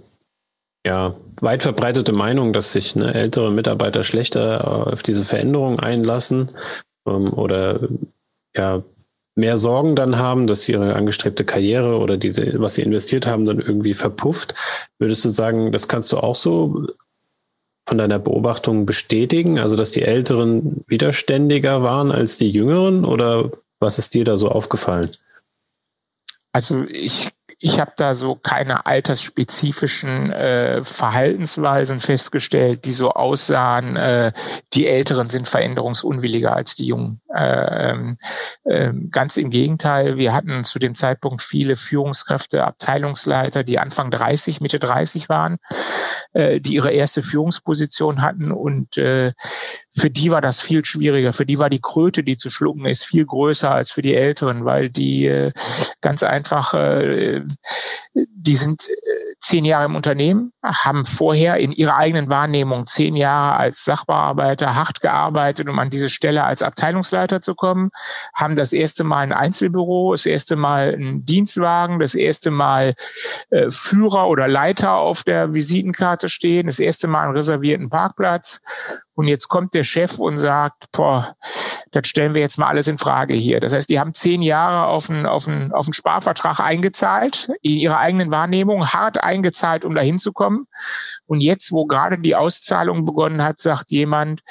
ja, 0.88 1.14
weit 1.42 1.62
verbreitete 1.62 2.12
Meinung, 2.12 2.54
dass 2.54 2.72
sich 2.72 2.96
ne, 2.96 3.12
ältere 3.12 3.50
Mitarbeiter 3.50 4.04
schlechter 4.04 4.90
auf 4.90 5.02
diese 5.02 5.22
Veränderung 5.22 5.78
einlassen 5.78 6.48
ähm, 7.06 7.30
oder 7.34 7.88
ja, 8.56 8.82
mehr 9.34 9.58
Sorgen 9.58 9.96
dann 9.96 10.16
haben, 10.16 10.46
dass 10.46 10.66
ihre 10.66 10.96
angestrebte 10.96 11.44
Karriere 11.44 11.98
oder 11.98 12.16
diese, 12.16 12.58
was 12.58 12.76
sie 12.76 12.82
investiert 12.82 13.26
haben, 13.26 13.44
dann 13.44 13.60
irgendwie 13.60 13.92
verpufft. 13.92 14.54
Würdest 14.98 15.26
du 15.26 15.28
sagen, 15.28 15.72
das 15.72 15.88
kannst 15.88 16.10
du 16.10 16.16
auch 16.16 16.34
so 16.34 16.86
von 17.86 17.98
deiner 17.98 18.18
Beobachtung 18.18 18.86
bestätigen? 18.86 19.58
Also, 19.58 19.76
dass 19.76 19.90
die 19.90 20.02
Älteren 20.02 20.84
widerständiger 20.86 21.82
waren 21.82 22.10
als 22.10 22.38
die 22.38 22.50
Jüngeren 22.50 23.04
oder 23.04 23.50
was 23.78 23.98
ist 23.98 24.14
dir 24.14 24.24
da 24.24 24.38
so 24.38 24.48
aufgefallen? 24.48 25.10
Also 26.52 26.84
ich 26.88 27.28
ich 27.60 27.80
habe 27.80 27.92
da 27.96 28.14
so 28.14 28.36
keine 28.36 28.86
altersspezifischen 28.86 30.30
äh, 30.30 30.84
Verhaltensweisen 30.84 32.00
festgestellt, 32.00 32.84
die 32.84 32.92
so 32.92 33.10
aussahen, 33.12 33.96
äh, 33.96 34.32
die 34.74 34.86
Älteren 34.86 35.28
sind 35.28 35.48
veränderungsunwilliger 35.48 36.54
als 36.54 36.76
die 36.76 36.86
Jungen. 36.86 37.20
Äh, 37.34 38.14
äh, 38.64 38.92
ganz 39.10 39.36
im 39.36 39.50
Gegenteil, 39.50 40.16
wir 40.16 40.32
hatten 40.32 40.64
zu 40.64 40.78
dem 40.78 40.94
Zeitpunkt 40.94 41.42
viele 41.42 41.76
Führungskräfte, 41.76 42.64
Abteilungsleiter, 42.64 43.64
die 43.64 43.78
Anfang 43.78 44.10
30, 44.10 44.60
Mitte 44.62 44.78
30 44.78 45.28
waren, 45.28 45.58
äh, 46.32 46.60
die 46.60 46.74
ihre 46.74 46.90
erste 46.90 47.22
Führungsposition 47.22 48.22
hatten 48.22 48.50
und 48.50 48.96
äh, 48.96 49.32
für 49.94 50.10
die 50.10 50.30
war 50.30 50.40
das 50.40 50.60
viel 50.60 50.84
schwieriger. 50.84 51.32
Für 51.32 51.44
die 51.44 51.58
war 51.58 51.68
die 51.68 51.80
Kröte, 51.80 52.22
die 52.22 52.36
zu 52.36 52.50
schlucken 52.50 52.86
ist, 52.86 53.04
viel 53.04 53.26
größer 53.26 53.70
als 53.70 53.90
für 53.90 54.02
die 54.02 54.14
Älteren, 54.14 54.64
weil 54.64 54.90
die 54.90 55.26
äh, 55.26 55.52
ganz 56.00 56.22
einfach, 56.22 56.72
äh, 56.74 57.42
die 58.14 58.56
sind 58.56 58.88
zehn 59.40 59.64
Jahre 59.64 59.84
im 59.84 59.96
Unternehmen, 59.96 60.52
haben 60.64 61.04
vorher 61.04 61.58
in 61.58 61.72
ihrer 61.72 61.96
eigenen 61.96 62.28
Wahrnehmung 62.28 62.86
zehn 62.86 63.16
Jahre 63.16 63.56
als 63.56 63.84
Sachbearbeiter 63.84 64.74
hart 64.74 65.00
gearbeitet, 65.00 65.68
um 65.68 65.78
an 65.78 65.90
diese 65.90 66.08
Stelle 66.08 66.44
als 66.44 66.62
Abteilungsleiter 66.62 67.40
zu 67.40 67.54
kommen, 67.54 67.90
haben 68.34 68.56
das 68.56 68.72
erste 68.72 69.04
Mal 69.04 69.20
ein 69.20 69.32
Einzelbüro, 69.32 70.12
das 70.12 70.26
erste 70.26 70.56
Mal 70.56 70.94
einen 70.94 71.24
Dienstwagen, 71.24 72.00
das 72.00 72.14
erste 72.14 72.50
Mal 72.50 72.94
äh, 73.50 73.70
Führer 73.70 74.28
oder 74.28 74.48
Leiter 74.48 74.94
auf 74.94 75.22
der 75.22 75.54
Visitenkarte 75.54 76.28
stehen, 76.28 76.66
das 76.66 76.80
erste 76.80 77.06
Mal 77.06 77.24
einen 77.24 77.36
reservierten 77.36 77.90
Parkplatz 77.90 78.60
und 79.18 79.26
jetzt 79.26 79.48
kommt 79.48 79.74
der 79.74 79.82
Chef 79.82 80.20
und 80.20 80.36
sagt, 80.36 80.92
boah, 80.92 81.34
das 81.90 82.06
stellen 82.06 82.34
wir 82.34 82.40
jetzt 82.40 82.56
mal 82.56 82.68
alles 82.68 82.86
in 82.86 82.98
Frage 82.98 83.34
hier. 83.34 83.58
Das 83.58 83.72
heißt, 83.72 83.88
die 83.88 83.98
haben 83.98 84.14
zehn 84.14 84.42
Jahre 84.42 84.86
auf 84.86 85.10
einen, 85.10 85.26
auf 85.26 85.48
einen, 85.48 85.72
auf 85.72 85.86
einen 85.86 85.92
Sparvertrag 85.92 86.60
eingezahlt, 86.60 87.50
in 87.60 87.72
ihrer 87.72 87.98
eigenen 87.98 88.30
Wahrnehmung 88.30 88.86
hart 88.86 89.20
eingezahlt, 89.20 89.84
um 89.84 89.96
dahin 89.96 90.18
zu 90.18 90.32
kommen. 90.32 90.68
Und 91.26 91.40
jetzt, 91.40 91.72
wo 91.72 91.84
gerade 91.84 92.20
die 92.20 92.36
Auszahlung 92.36 93.04
begonnen 93.04 93.42
hat, 93.42 93.58
sagt 93.58 93.90
jemand, 93.90 94.42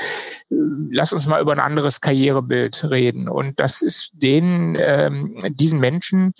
äh, 0.50 0.56
lass 0.92 1.14
uns 1.14 1.28
mal 1.28 1.42
über 1.42 1.54
ein 1.54 1.60
anderes 1.62 2.02
Karrierebild 2.02 2.90
reden. 2.90 3.30
Und 3.30 3.62
das 3.62 3.82
ist 3.82 4.12
denen, 4.14 4.76
ähm, 4.80 5.38
diesen 5.50 5.80
Menschen, 5.80 6.34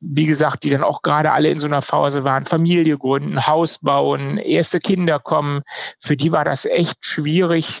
wie 0.00 0.26
gesagt, 0.26 0.64
die 0.64 0.70
dann 0.70 0.84
auch 0.84 1.02
gerade 1.02 1.32
alle 1.32 1.50
in 1.50 1.58
so 1.58 1.66
einer 1.66 1.82
Phase 1.82 2.24
waren, 2.24 2.46
Familie 2.46 2.96
gründen, 2.96 3.46
Haus 3.46 3.78
bauen, 3.78 4.38
erste 4.38 4.80
Kinder 4.80 5.18
kommen, 5.18 5.62
für 6.00 6.16
die 6.16 6.32
war 6.32 6.44
das 6.44 6.64
echt 6.64 7.04
schwierig, 7.04 7.73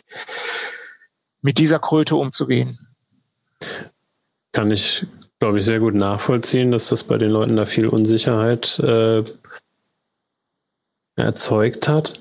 mit 1.42 1.58
dieser 1.58 1.78
Kröte 1.78 2.16
umzugehen. 2.16 2.78
Kann 4.52 4.70
ich, 4.70 5.06
glaube 5.40 5.58
ich, 5.58 5.64
sehr 5.64 5.80
gut 5.80 5.94
nachvollziehen, 5.94 6.70
dass 6.70 6.88
das 6.88 7.04
bei 7.04 7.18
den 7.18 7.30
Leuten 7.30 7.56
da 7.56 7.66
viel 7.66 7.88
Unsicherheit 7.88 8.78
äh, 8.78 9.24
erzeugt 11.16 11.88
hat. 11.88 12.14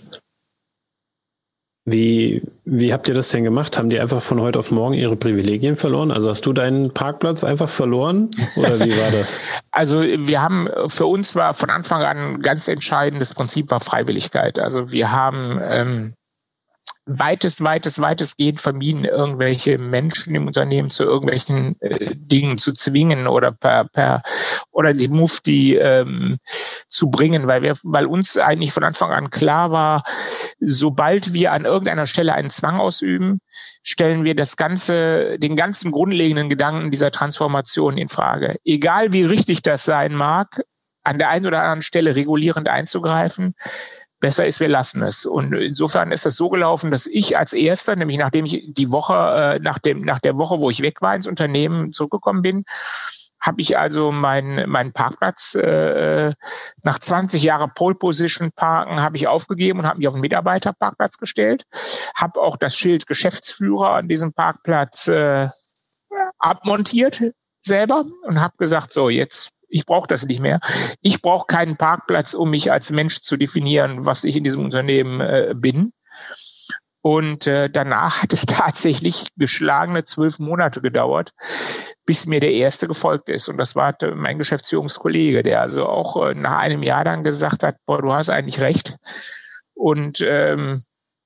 Wie, 1.86 2.42
wie 2.64 2.94
habt 2.94 3.10
ihr 3.10 3.14
das 3.14 3.30
denn 3.30 3.44
gemacht? 3.44 3.78
Haben 3.78 3.90
die 3.90 4.00
einfach 4.00 4.22
von 4.22 4.40
heute 4.40 4.58
auf 4.58 4.72
morgen 4.72 4.94
ihre 4.94 5.18
Privilegien 5.18 5.76
verloren? 5.76 6.12
Also 6.12 6.30
hast 6.30 6.46
du 6.46 6.54
deinen 6.54 6.94
Parkplatz 6.94 7.44
einfach 7.44 7.68
verloren? 7.68 8.32
Oder 8.56 8.80
wie 8.80 8.98
war 8.98 9.12
das? 9.12 9.38
also 9.72 10.02
wir 10.02 10.42
haben, 10.42 10.70
für 10.88 11.06
uns 11.08 11.36
war 11.36 11.54
von 11.54 11.70
Anfang 11.70 12.02
an 12.04 12.18
ein 12.18 12.42
ganz 12.42 12.70
entscheidendes 12.70 13.34
Prinzip 13.34 13.70
war 13.70 13.82
Freiwilligkeit. 13.82 14.60
Also 14.60 14.92
wir 14.92 15.12
haben 15.12 15.60
ähm, 15.62 16.14
weitest, 17.06 17.62
weitest, 17.63 18.00
weitestgehend 18.00 18.62
vermieden, 18.62 19.04
irgendwelche 19.04 19.78
Menschen 19.78 20.36
im 20.36 20.48
Unternehmen 20.48 20.89
zu 20.89 21.04
irgendwelchen 21.04 21.80
äh, 21.82 22.16
Dingen 22.16 22.58
zu 22.58 22.74
zwingen 22.74 23.28
oder 23.28 23.52
per, 23.52 23.86
per 23.86 24.24
oder 24.72 24.94
die 24.94 25.10
Mufti 25.10 25.76
ähm, 25.76 26.38
zu 26.88 27.12
bringen, 27.12 27.48
weil 27.48 27.62
wir, 27.62 27.76
weil 27.84 28.06
uns 28.06 28.38
eigentlich 28.38 28.72
von 28.72 28.84
Anfang 28.84 29.12
an 29.12 29.30
klar 29.30 29.72
war, 29.72 30.04
sobald 30.60 31.34
wir 31.34 31.52
an 31.52 31.66
irgendeiner 31.66 32.08
Stelle 32.08 32.34
einen 32.34 32.50
Zwang 32.50 32.80
ausüben, 32.80 33.39
stellen 33.84 34.24
wir 34.24 34.36
das 34.36 34.56
ganze, 34.56 35.38
den 35.39 35.56
ganzen 35.56 35.92
grundlegenden 35.92 36.50
Gedanken 36.50 36.92
dieser 36.92 37.12
Transformation 37.12 37.98
in 37.98 38.08
Frage. 38.08 38.56
Egal 38.63 39.12
wie 39.12 39.24
richtig 39.24 39.62
das 39.62 39.84
sein 39.84 40.13
mag, 40.13 40.62
an 41.04 41.20
der 41.20 41.30
einen 41.30 41.46
oder 41.46 41.62
anderen 41.62 41.82
Stelle 41.82 42.16
regulierend 42.16 42.70
einzugreifen, 42.70 43.56
besser 44.24 44.48
ist, 44.48 44.62
wir 44.62 44.70
lassen 44.70 45.04
es. 45.04 45.26
Und 45.26 45.54
insofern 45.54 46.14
ist 46.14 46.26
es 46.26 46.38
so 46.38 46.48
gelaufen, 46.48 46.92
dass 46.92 47.08
ich 47.08 47.38
als 47.38 47.52
erster, 47.52 47.98
nämlich 47.98 48.18
nachdem 48.18 48.46
ich 48.46 48.64
die 48.70 48.90
Woche, 48.90 49.14
äh, 49.14 49.60
nach 49.60 49.80
dem, 49.80 50.00
nach 50.02 50.20
der 50.20 50.38
Woche, 50.38 50.62
wo 50.62 50.70
ich 50.70 50.82
weg 50.82 51.02
war 51.02 51.14
ins 51.14 51.28
Unternehmen 51.28 51.92
zurückgekommen 51.92 52.42
bin, 52.42 52.64
habe 53.42 53.60
ich 53.60 53.78
also 53.78 54.14
meinen 54.14 54.70
mein 54.70 54.94
Parkplatz 54.94 55.56
äh, 55.56 56.32
nach 56.84 57.00
20 57.00 57.44
Jahre 57.44 57.68
Pole 57.68 57.96
Position 57.96 58.54
Parken 58.56 59.02
habe 59.02 59.18
ich 59.18 59.28
aufgegeben 59.28 59.80
und 59.80 59.88
habe 59.88 59.98
mich 59.98 60.08
auf 60.08 60.14
einen 60.14 60.22
Mitarbeiterparkplatz 60.22 61.18
gestellt. 61.18 61.66
Habe 62.16 62.40
auch 62.40 62.56
das 62.56 62.78
Schild 62.78 63.06
Geschäftsführer 63.06 63.90
an 63.96 64.08
diesem 64.08 64.32
Parkplatz 64.32 65.10
äh, 65.10 65.50
abmontiert 66.40 67.22
selber 67.62 68.06
und 68.24 68.40
habe 68.40 68.56
gesagt, 68.58 68.94
so 68.94 69.10
jetzt 69.10 69.53
ich 69.74 69.86
brauche 69.86 70.08
das 70.08 70.26
nicht 70.26 70.40
mehr. 70.40 70.60
Ich 71.02 71.22
brauche 71.22 71.48
keinen 71.48 71.78
Parkplatz, 71.78 72.34
um 72.34 72.52
mich 72.52 72.72
als 72.72 72.92
Mensch 72.92 73.22
zu 73.22 73.38
definieren, 73.38 74.06
was 74.06 74.24
ich 74.24 74.38
in 74.38 74.44
diesem 74.44 74.64
Unternehmen 74.64 75.20
äh, 75.20 75.54
bin. 75.56 75.94
Und 77.02 77.48
äh, 77.48 77.70
danach 77.70 78.22
hat 78.22 78.32
es 78.34 78.46
tatsächlich 78.46 79.28
geschlagene 79.36 80.04
zwölf 80.04 80.40
Monate 80.40 80.80
gedauert, 80.80 81.32
bis 82.06 82.28
mir 82.28 82.40
der 82.40 82.54
erste 82.54 82.88
gefolgt 82.88 83.30
ist. 83.30 83.50
Und 83.50 83.58
das 83.58 83.76
war 83.76 83.96
mein 84.16 84.38
Geschäftsführungskollege, 84.38 85.42
der 85.42 85.62
also 85.62 85.88
auch 85.88 86.28
äh, 86.28 86.36
nach 86.36 86.60
einem 86.60 86.84
Jahr 86.84 87.04
dann 87.04 87.24
gesagt 87.24 87.64
hat, 87.64 87.76
boah, 87.86 88.02
du 88.02 88.14
hast 88.14 88.30
eigentlich 88.30 88.62
recht. 88.62 88.96
Und 89.74 90.22
ähm, 90.22 90.84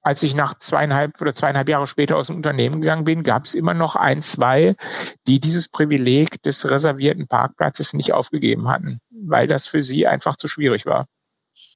als 0.07 0.23
ich 0.23 0.35
nach 0.35 0.57
zweieinhalb 0.57 1.19
oder 1.19 1.35
zweieinhalb 1.35 1.67
Jahre 1.67 1.85
später 1.85 2.15
aus 2.15 2.27
dem 2.27 2.37
Unternehmen 2.37 2.79
gegangen 2.79 3.03
bin, 3.03 3.23
gab 3.23 3.43
es 3.43 3.53
immer 3.53 3.73
noch 3.73 3.97
ein, 3.97 4.21
zwei, 4.21 4.77
die 5.27 5.41
dieses 5.41 5.67
Privileg 5.67 6.41
des 6.43 6.69
reservierten 6.69 7.27
Parkplatzes 7.27 7.91
nicht 7.91 8.13
aufgegeben 8.13 8.69
hatten, 8.69 9.01
weil 9.09 9.47
das 9.47 9.67
für 9.67 9.83
sie 9.83 10.07
einfach 10.07 10.37
zu 10.37 10.47
schwierig 10.47 10.85
war. 10.85 11.07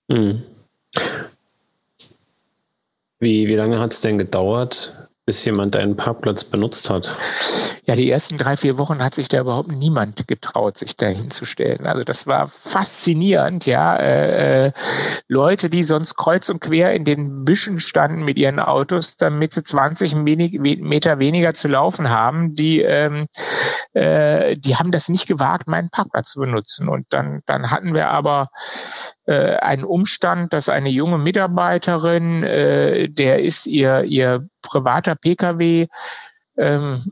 Hm. 0.10 0.44
Wie, 3.20 3.50
wie 3.50 3.56
lange 3.56 3.82
hat 3.82 3.92
es 3.92 4.00
denn 4.00 4.18
gedauert, 4.18 4.94
bis 5.26 5.44
jemand 5.44 5.76
deinen 5.76 5.98
Parkplatz 5.98 6.46
benutzt 6.46 6.90
hat? 6.90 7.14
Ja, 7.92 7.98
die 7.98 8.10
ersten 8.10 8.38
drei, 8.38 8.56
vier 8.56 8.78
Wochen 8.78 9.04
hat 9.04 9.14
sich 9.14 9.28
da 9.28 9.42
überhaupt 9.42 9.68
niemand 9.70 10.26
getraut, 10.26 10.78
sich 10.78 10.96
da 10.96 11.08
hinzustellen. 11.08 11.86
Also 11.86 12.06
das 12.06 12.26
war 12.26 12.48
faszinierend, 12.48 13.66
ja. 13.66 13.98
Äh, 13.98 14.68
äh, 14.68 14.72
Leute, 15.28 15.70
die 15.70 15.84
sonst 15.84 16.16
kreuz 16.16 16.48
und 16.48 16.62
quer 16.62 16.94
in 16.94 17.04
den 17.04 17.44
Büschen 17.44 17.82
standen 17.82 18.24
mit 18.24 18.38
ihren 18.38 18.62
Autos, 18.62 19.18
damit 19.18 19.52
sie 19.52 19.66
20 19.66 20.16
Meter 20.16 21.20
weniger 21.20 21.54
zu 21.54 21.68
laufen 21.68 22.10
haben, 22.10 22.56
die, 22.56 22.80
ähm, 22.80 23.28
äh, 23.92 24.56
die 24.56 24.78
haben 24.78 24.94
das 24.94 25.10
nicht 25.10 25.28
gewagt, 25.28 25.68
meinen 25.68 25.90
Parkplatz 25.90 26.30
zu 26.30 26.40
benutzen. 26.40 26.88
Und 26.88 27.08
dann, 27.10 27.42
dann 27.46 27.72
hatten 27.72 27.94
wir 27.94 28.10
aber 28.10 28.52
äh, 29.26 29.58
einen 29.58 29.84
Umstand, 29.84 30.54
dass 30.54 30.70
eine 30.70 30.90
junge 30.90 31.18
Mitarbeiterin, 31.18 32.44
äh, 32.44 33.10
der 33.10 33.44
ist 33.44 33.66
ihr, 33.66 34.06
ihr 34.06 34.48
privater 34.62 35.16
Pkw, 35.16 35.88
ähm, 36.58 37.04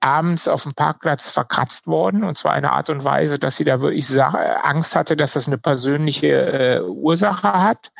abends 0.00 0.48
auf 0.48 0.62
dem 0.62 0.74
Parkplatz 0.74 1.28
verkratzt 1.28 1.86
worden 1.86 2.24
und 2.24 2.36
zwar 2.36 2.52
eine 2.52 2.72
Art 2.72 2.90
und 2.90 3.04
Weise, 3.04 3.38
dass 3.38 3.56
sie 3.56 3.64
da 3.64 3.80
wirklich 3.80 4.08
Angst 4.22 4.94
hatte, 4.94 5.16
dass 5.16 5.32
das 5.32 5.46
eine 5.46 5.58
persönliche 5.58 6.28
äh, 6.28 6.80
Ursache 6.82 7.52
hat. 7.52 7.90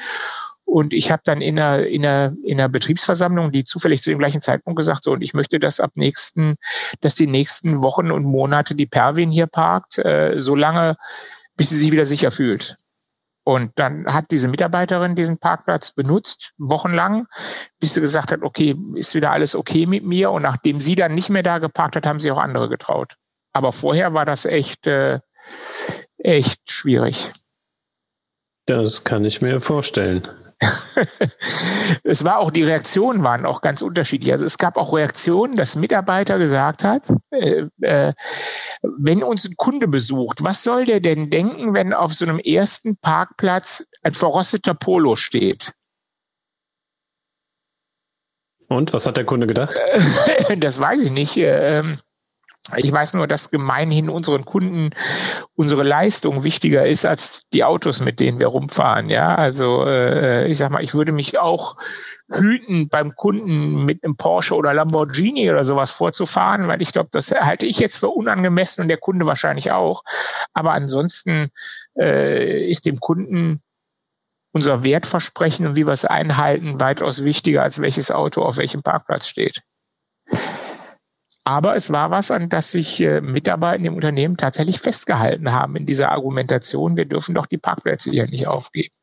Und 0.65 0.93
ich 0.93 1.11
habe 1.11 1.23
dann 1.25 1.41
in 1.41 1.59
einer, 1.59 1.87
in, 1.87 2.05
einer, 2.05 2.35
in 2.45 2.61
einer 2.61 2.69
Betriebsversammlung, 2.69 3.53
die 3.53 3.65
zufällig 3.65 4.03
zu 4.03 4.11
dem 4.11 4.19
gleichen 4.19 4.43
Zeitpunkt 4.43 4.77
gesagt, 4.77 5.03
so, 5.03 5.13
und 5.13 5.23
ich 5.23 5.33
möchte, 5.33 5.59
dass 5.59 5.81
ab 5.81 5.93
nächsten, 5.95 6.57
dass 7.01 7.15
die 7.15 7.27
nächsten 7.27 7.81
Wochen 7.83 8.11
und 8.11 8.25
Monate 8.25 8.75
die 8.75 8.87
Perwin 8.87 9.31
hier 9.31 9.47
parkt, 9.47 9.97
äh, 9.97 10.35
solange, 10.37 10.97
bis 11.57 11.71
sie 11.71 11.79
sich 11.79 11.91
wieder 11.91 12.05
sicher 12.05 12.31
fühlt. 12.31 12.77
Und 13.49 13.73
dann 13.77 14.05
hat 14.05 14.31
diese 14.31 14.47
Mitarbeiterin 14.47 15.15
diesen 15.15 15.39
Parkplatz 15.39 15.93
benutzt, 15.93 16.53
wochenlang, 16.59 17.27
bis 17.81 17.95
sie 17.95 18.03
gesagt 18.03 18.31
hat, 18.31 18.43
okay, 18.43 18.77
ist 18.95 19.15
wieder 19.15 19.31
alles 19.31 19.57
okay 19.57 19.87
mit 19.87 20.05
mir. 20.05 20.31
Und 20.33 20.43
nachdem 20.43 20.83
sie 20.83 20.95
dann 20.97 21.15
nicht 21.15 21.31
mehr 21.31 21.43
da 21.43 21.57
geparkt 21.57 21.97
hat, 21.97 22.07
haben 22.07 22.21
sie 22.21 22.31
auch 22.31 22.39
andere 22.39 22.69
getraut. 22.69 23.15
Aber 23.55 23.73
vorher 23.73 24.13
war 24.13 24.27
das 24.27 24.45
echt, 24.45 24.87
äh, 24.87 25.21
echt 26.19 26.71
schwierig. 26.71 27.33
Das 28.67 29.05
kann 29.05 29.25
ich 29.25 29.41
mir 29.41 29.63
vorstellen. 29.63 30.29
es 32.03 32.25
war 32.25 32.38
auch, 32.38 32.51
die 32.51 32.64
Reaktionen 32.64 33.23
waren 33.23 33.47
auch 33.47 33.61
ganz 33.61 33.83
unterschiedlich. 33.83 34.33
Also 34.33 34.44
es 34.44 34.59
gab 34.59 34.77
auch 34.77 34.92
Reaktionen, 34.92 35.57
dass 35.57 35.77
Mitarbeiter 35.77 36.38
gesagt 36.38 36.85
hat, 36.85 37.09
äh, 37.31 37.66
äh, 37.81 38.12
wenn 38.83 39.23
uns 39.23 39.44
ein 39.44 39.55
Kunde 39.57 39.87
besucht, 39.87 40.42
was 40.42 40.62
soll 40.62 40.85
der 40.85 41.01
denn 41.01 41.31
denken, 41.31 41.75
wenn 41.75 41.92
auf 41.92 42.12
so 42.14 42.25
einem 42.25 42.38
ersten 42.38 42.97
Parkplatz 42.97 43.87
ein 44.03 44.14
verrosteter 44.14 44.75
Polo 44.75 45.16
steht? 45.16 45.73
Und 48.68 48.92
was 48.92 49.07
hat 49.07 49.16
der 49.16 49.25
Kunde 49.25 49.47
gedacht? 49.47 49.75
das 50.59 50.81
weiß 50.81 51.01
ich 51.01 51.11
nicht. 51.11 51.37
Ähm, 51.38 51.99
ich 52.77 52.92
weiß 52.92 53.14
nur, 53.14 53.27
dass 53.27 53.51
gemeinhin 53.51 54.11
unseren 54.11 54.44
Kunden 54.44 54.90
unsere 55.55 55.83
Leistung 55.83 56.44
wichtiger 56.44 56.87
ist 56.87 57.07
als 57.07 57.42
die 57.53 57.64
Autos, 57.64 58.01
mit 58.01 58.21
denen 58.21 58.38
wir 58.38 58.49
rumfahren. 58.49 59.09
Ja, 59.09 59.35
also 59.35 59.87
äh, 59.87 60.47
ich 60.49 60.59
sag 60.59 60.71
mal, 60.71 60.85
ich 60.85 60.94
würde 60.94 61.12
mich 61.12 61.38
auch 61.38 61.77
hüten, 62.31 62.88
beim 62.88 63.16
Kunden 63.16 63.87
mit 63.87 64.05
einem 64.05 64.16
Porsche 64.16 64.55
oder 64.55 64.75
Lamborghini 64.75 65.51
oder 65.51 65.64
sowas 65.64 65.90
vorzufahren, 65.90 66.68
weil 66.68 66.83
ich 66.83 66.92
glaube, 66.92 67.09
das 67.11 67.31
halte 67.31 67.64
ich 67.64 67.79
jetzt 67.79 67.97
für 67.97 68.09
unangemessen 68.09 68.83
und 68.83 68.88
der 68.88 68.99
Kunde 68.99 69.25
wahrscheinlich 69.25 69.73
auch. 69.73 70.03
Aber 70.53 70.73
ansonsten 70.73 71.51
äh, 71.99 72.68
ist 72.68 72.85
dem 72.85 73.01
Kunden 73.01 73.62
unser 74.53 74.83
Wertversprechen 74.83 75.66
und 75.66 75.77
wie 75.77 75.87
wir 75.87 75.92
es 75.92 76.05
einhalten 76.05 76.81
weitaus 76.81 77.25
wichtiger, 77.25 77.62
als 77.62 77.81
welches 77.81 78.11
Auto 78.11 78.42
auf 78.42 78.59
welchem 78.59 78.83
Parkplatz 78.83 79.27
steht. 79.27 79.62
Aber 81.49 81.75
es 81.75 81.91
war 81.91 82.11
was, 82.11 82.31
an 82.31 82.51
das 82.51 82.73
sich 82.73 83.01
äh, 83.01 83.23
Mitarbeiter 83.23 83.83
im 83.83 83.95
Unternehmen 83.95 84.37
tatsächlich 84.37 84.81
festgehalten 84.81 85.51
haben 85.51 85.77
in 85.77 85.87
dieser 85.87 86.13
Argumentation. 86.13 86.99
Wir 86.99 87.07
dürfen 87.07 87.35
doch 87.35 87.47
die 87.47 87.57
Parkplätze 87.57 88.11
hier 88.11 88.27
nicht 88.27 88.47
aufgeben. 88.47 88.95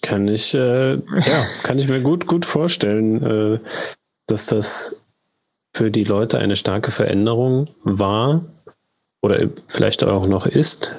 Kann 0.00 0.28
ich, 0.28 0.54
äh, 0.54 0.94
ja, 0.94 1.46
kann 1.64 1.80
ich 1.80 1.88
mir 1.88 2.00
gut, 2.02 2.28
gut 2.28 2.44
vorstellen, 2.44 3.56
äh, 3.56 3.60
dass 4.28 4.46
das 4.46 5.04
für 5.74 5.90
die 5.90 6.04
Leute 6.04 6.38
eine 6.38 6.54
starke 6.54 6.92
Veränderung 6.92 7.74
war 7.82 8.44
oder 9.20 9.50
vielleicht 9.66 10.04
auch 10.04 10.28
noch 10.28 10.46
ist. 10.46 10.94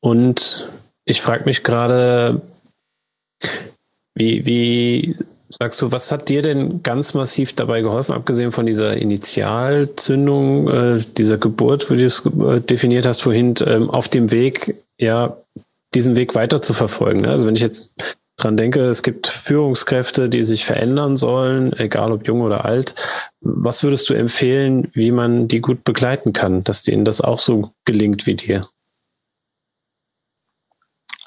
Und 0.00 0.68
ich 1.04 1.22
frage 1.22 1.44
mich 1.44 1.62
gerade, 1.62 2.42
wie, 4.16 4.44
wie 4.44 5.16
Sagst 5.50 5.80
du, 5.80 5.90
was 5.90 6.12
hat 6.12 6.28
dir 6.28 6.42
denn 6.42 6.82
ganz 6.82 7.14
massiv 7.14 7.54
dabei 7.54 7.80
geholfen, 7.80 8.12
abgesehen 8.12 8.52
von 8.52 8.66
dieser 8.66 8.96
Initialzündung, 8.96 10.68
äh, 10.68 11.00
dieser 11.16 11.38
Geburt, 11.38 11.90
wie 11.90 11.96
du 11.96 12.04
es 12.04 12.24
äh, 12.26 12.60
definiert 12.60 13.06
hast 13.06 13.22
vorhin, 13.22 13.54
ähm, 13.64 13.88
auf 13.88 14.08
dem 14.08 14.30
Weg, 14.30 14.74
ja, 14.98 15.38
diesen 15.94 16.16
Weg 16.16 16.34
weiter 16.34 16.60
zu 16.60 16.74
verfolgen? 16.74 17.22
Ne? 17.22 17.30
Also 17.30 17.46
wenn 17.46 17.56
ich 17.56 17.62
jetzt 17.62 17.94
dran 18.38 18.56
denke, 18.56 18.80
es 18.80 19.02
gibt 19.02 19.26
Führungskräfte, 19.26 20.28
die 20.28 20.44
sich 20.44 20.64
verändern 20.64 21.16
sollen, 21.16 21.72
egal 21.74 22.12
ob 22.12 22.26
jung 22.26 22.40
oder 22.40 22.64
alt. 22.64 22.94
Was 23.40 23.82
würdest 23.82 24.08
du 24.10 24.14
empfehlen, 24.14 24.90
wie 24.92 25.10
man 25.10 25.48
die 25.48 25.60
gut 25.60 25.82
begleiten 25.84 26.32
kann, 26.32 26.62
dass 26.62 26.82
denen 26.82 27.04
das 27.04 27.20
auch 27.20 27.40
so 27.40 27.72
gelingt 27.84 28.26
wie 28.26 28.36
dir? 28.36 28.68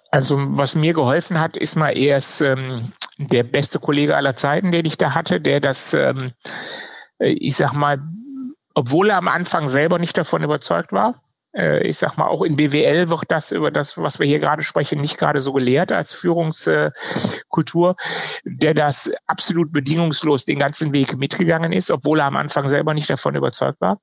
Also 0.10 0.38
was 0.40 0.76
mir 0.76 0.94
geholfen 0.94 1.40
hat, 1.40 1.58
ist 1.58 1.76
mal 1.76 1.98
erst 1.98 2.42
ähm, 2.42 2.92
der 3.28 3.44
beste 3.44 3.80
Kollege 3.80 4.16
aller 4.16 4.36
Zeiten, 4.36 4.72
den 4.72 4.86
ich 4.86 4.98
da 4.98 5.14
hatte, 5.14 5.42
der 5.42 5.60
das, 5.60 5.94
ähm, 5.94 6.32
äh, 7.20 7.30
ich 7.30 7.56
sag 7.56 7.74
mal, 7.74 8.00
obwohl 8.74 9.10
er 9.10 9.18
am 9.18 9.28
Anfang 9.28 9.68
selber 9.68 10.00
nicht 10.00 10.18
davon 10.18 10.44
überzeugt 10.44 10.92
war, 10.94 11.22
äh, 11.54 11.86
ich 11.86 11.98
sag 11.98 12.18
mal, 12.18 12.28
auch 12.28 12.42
in 12.42 12.56
BWL 12.56 13.10
wird 13.10 13.26
das 13.30 13.52
über 13.52 13.72
das, 13.72 13.98
was 13.98 14.20
wir 14.20 14.28
hier 14.28 14.40
gerade 14.40 14.64
sprechen, 14.64 15.02
nicht 15.02 15.18
gerade 15.18 15.40
so 15.40 15.54
gelehrt 15.54 15.92
als 15.92 16.14
Führungskultur, 16.14 17.96
der 18.46 18.74
das 18.74 19.12
absolut 19.28 19.72
bedingungslos 19.72 20.46
den 20.46 20.60
ganzen 20.60 20.94
Weg 20.94 21.18
mitgegangen 21.18 21.74
ist, 21.74 21.92
obwohl 21.92 22.20
er 22.20 22.26
am 22.26 22.38
Anfang 22.38 22.70
selber 22.70 22.94
nicht 22.94 23.10
davon 23.10 23.36
überzeugt 23.36 23.82
war. 23.82 24.00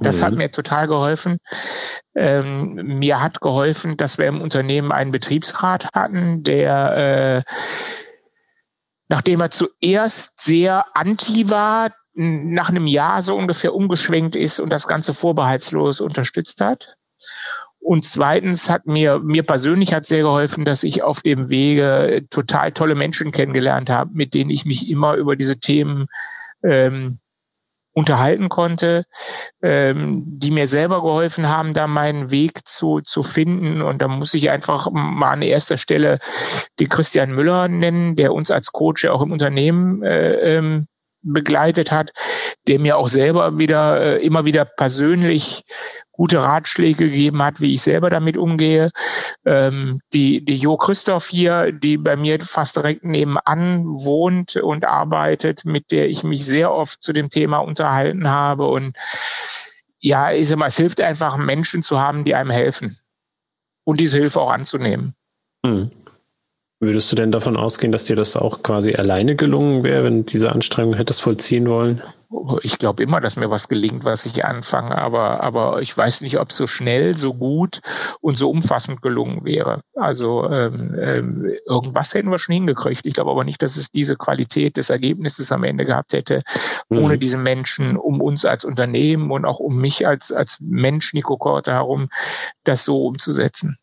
Das 0.00 0.20
mhm. 0.20 0.24
hat 0.24 0.34
mir 0.34 0.50
total 0.50 0.88
geholfen. 0.88 1.38
Ähm, 2.14 2.74
mir 2.74 3.20
hat 3.20 3.40
geholfen, 3.40 3.96
dass 3.96 4.18
wir 4.18 4.26
im 4.26 4.40
Unternehmen 4.40 4.92
einen 4.92 5.12
Betriebsrat 5.12 5.88
hatten, 5.94 6.42
der, 6.42 7.44
äh, 7.46 7.52
nachdem 9.08 9.40
er 9.40 9.50
zuerst 9.50 10.40
sehr 10.40 10.84
anti 10.94 11.50
war, 11.50 11.90
nach 12.14 12.68
einem 12.68 12.86
Jahr 12.86 13.22
so 13.22 13.36
ungefähr 13.36 13.74
umgeschwenkt 13.74 14.36
ist 14.36 14.58
und 14.58 14.70
das 14.70 14.88
Ganze 14.88 15.14
vorbehaltslos 15.14 16.00
unterstützt 16.00 16.60
hat. 16.60 16.96
Und 17.78 18.04
zweitens 18.04 18.68
hat 18.68 18.86
mir, 18.86 19.20
mir 19.20 19.42
persönlich 19.42 19.94
hat 19.94 20.04
sehr 20.04 20.22
geholfen, 20.22 20.64
dass 20.64 20.82
ich 20.82 21.02
auf 21.02 21.20
dem 21.22 21.48
Wege 21.48 22.26
total 22.28 22.72
tolle 22.72 22.94
Menschen 22.94 23.32
kennengelernt 23.32 23.88
habe, 23.88 24.10
mit 24.12 24.34
denen 24.34 24.50
ich 24.50 24.66
mich 24.66 24.90
immer 24.90 25.14
über 25.14 25.34
diese 25.34 25.58
Themen 25.58 26.08
ähm, 26.62 27.20
unterhalten 27.92 28.48
konnte, 28.48 29.04
ähm, 29.62 30.22
die 30.26 30.50
mir 30.50 30.66
selber 30.66 31.02
geholfen 31.02 31.48
haben, 31.48 31.72
da 31.72 31.86
meinen 31.86 32.30
Weg 32.30 32.66
zu, 32.66 33.00
zu 33.00 33.22
finden. 33.22 33.82
Und 33.82 34.00
da 34.00 34.08
muss 34.08 34.34
ich 34.34 34.50
einfach 34.50 34.90
mal 34.92 35.32
an 35.32 35.42
erster 35.42 35.76
Stelle 35.76 36.18
den 36.78 36.88
Christian 36.88 37.32
Müller 37.32 37.68
nennen, 37.68 38.16
der 38.16 38.32
uns 38.32 38.50
als 38.50 38.72
Coach 38.72 39.04
ja 39.04 39.12
auch 39.12 39.22
im 39.22 39.32
Unternehmen 39.32 40.02
äh, 40.02 40.56
ähm, 40.56 40.86
begleitet 41.22 41.92
hat, 41.92 42.12
der 42.66 42.78
mir 42.78 42.96
auch 42.96 43.08
selber 43.08 43.58
wieder 43.58 44.00
äh, 44.00 44.24
immer 44.24 44.44
wieder 44.44 44.64
persönlich 44.64 45.64
gute 46.12 46.42
Ratschläge 46.42 47.08
gegeben 47.10 47.42
hat, 47.42 47.60
wie 47.60 47.74
ich 47.74 47.82
selber 47.82 48.10
damit 48.10 48.36
umgehe. 48.36 48.90
Ähm, 49.46 50.00
die, 50.12 50.44
die 50.44 50.56
Jo 50.56 50.76
Christoph 50.76 51.28
hier, 51.28 51.72
die 51.72 51.96
bei 51.96 52.16
mir 52.16 52.38
fast 52.40 52.76
direkt 52.76 53.04
nebenan 53.04 53.86
wohnt 53.86 54.56
und 54.56 54.84
arbeitet, 54.84 55.64
mit 55.64 55.90
der 55.90 56.08
ich 56.08 56.22
mich 56.22 56.44
sehr 56.44 56.72
oft 56.72 57.02
zu 57.02 57.12
dem 57.12 57.28
Thema 57.30 57.58
unterhalten 57.58 58.28
habe. 58.28 58.66
Und 58.66 58.96
ja, 59.98 60.30
ich 60.30 60.48
sag 60.48 60.60
es 60.66 60.76
hilft 60.76 61.00
einfach, 61.00 61.36
Menschen 61.36 61.82
zu 61.82 61.98
haben, 62.00 62.24
die 62.24 62.34
einem 62.34 62.50
helfen. 62.50 62.96
Und 63.84 64.00
diese 64.00 64.18
Hilfe 64.18 64.40
auch 64.40 64.50
anzunehmen. 64.50 65.14
Hm. 65.64 65.90
Würdest 66.82 67.12
du 67.12 67.16
denn 67.16 67.30
davon 67.30 67.58
ausgehen, 67.58 67.92
dass 67.92 68.06
dir 68.06 68.16
das 68.16 68.38
auch 68.38 68.62
quasi 68.62 68.94
alleine 68.94 69.36
gelungen 69.36 69.84
wäre, 69.84 70.04
wenn 70.04 70.24
du 70.24 70.32
diese 70.32 70.50
Anstrengung 70.50 70.94
hättest 70.94 71.20
vollziehen 71.20 71.68
wollen? 71.68 72.02
Ich 72.62 72.78
glaube 72.78 73.02
immer, 73.02 73.20
dass 73.20 73.36
mir 73.36 73.50
was 73.50 73.68
gelingt, 73.68 74.04
was 74.04 74.24
ich 74.24 74.46
anfange, 74.46 74.96
aber, 74.96 75.42
aber 75.42 75.82
ich 75.82 75.94
weiß 75.94 76.22
nicht, 76.22 76.38
ob 76.38 76.48
es 76.50 76.56
so 76.56 76.66
schnell, 76.66 77.18
so 77.18 77.34
gut 77.34 77.82
und 78.22 78.38
so 78.38 78.48
umfassend 78.48 79.02
gelungen 79.02 79.44
wäre. 79.44 79.82
Also 79.94 80.48
ähm, 80.48 80.96
ähm, 80.98 81.52
irgendwas 81.66 82.14
hätten 82.14 82.30
wir 82.30 82.38
schon 82.38 82.54
hingekriegt. 82.54 83.04
Ich 83.04 83.12
glaube 83.12 83.32
aber 83.32 83.44
nicht, 83.44 83.60
dass 83.60 83.76
es 83.76 83.90
diese 83.90 84.16
Qualität 84.16 84.78
des 84.78 84.88
Ergebnisses 84.88 85.52
am 85.52 85.64
Ende 85.64 85.84
gehabt 85.84 86.14
hätte, 86.14 86.42
mhm. 86.88 86.98
ohne 86.98 87.18
diese 87.18 87.36
Menschen 87.36 87.98
um 87.98 88.22
uns 88.22 88.46
als 88.46 88.64
Unternehmen 88.64 89.30
und 89.30 89.44
auch 89.44 89.58
um 89.58 89.76
mich 89.76 90.08
als, 90.08 90.32
als 90.32 90.60
Mensch, 90.60 91.12
Nico 91.12 91.36
Korte, 91.36 91.72
herum, 91.72 92.08
das 92.64 92.84
so 92.84 93.04
umzusetzen. 93.04 93.76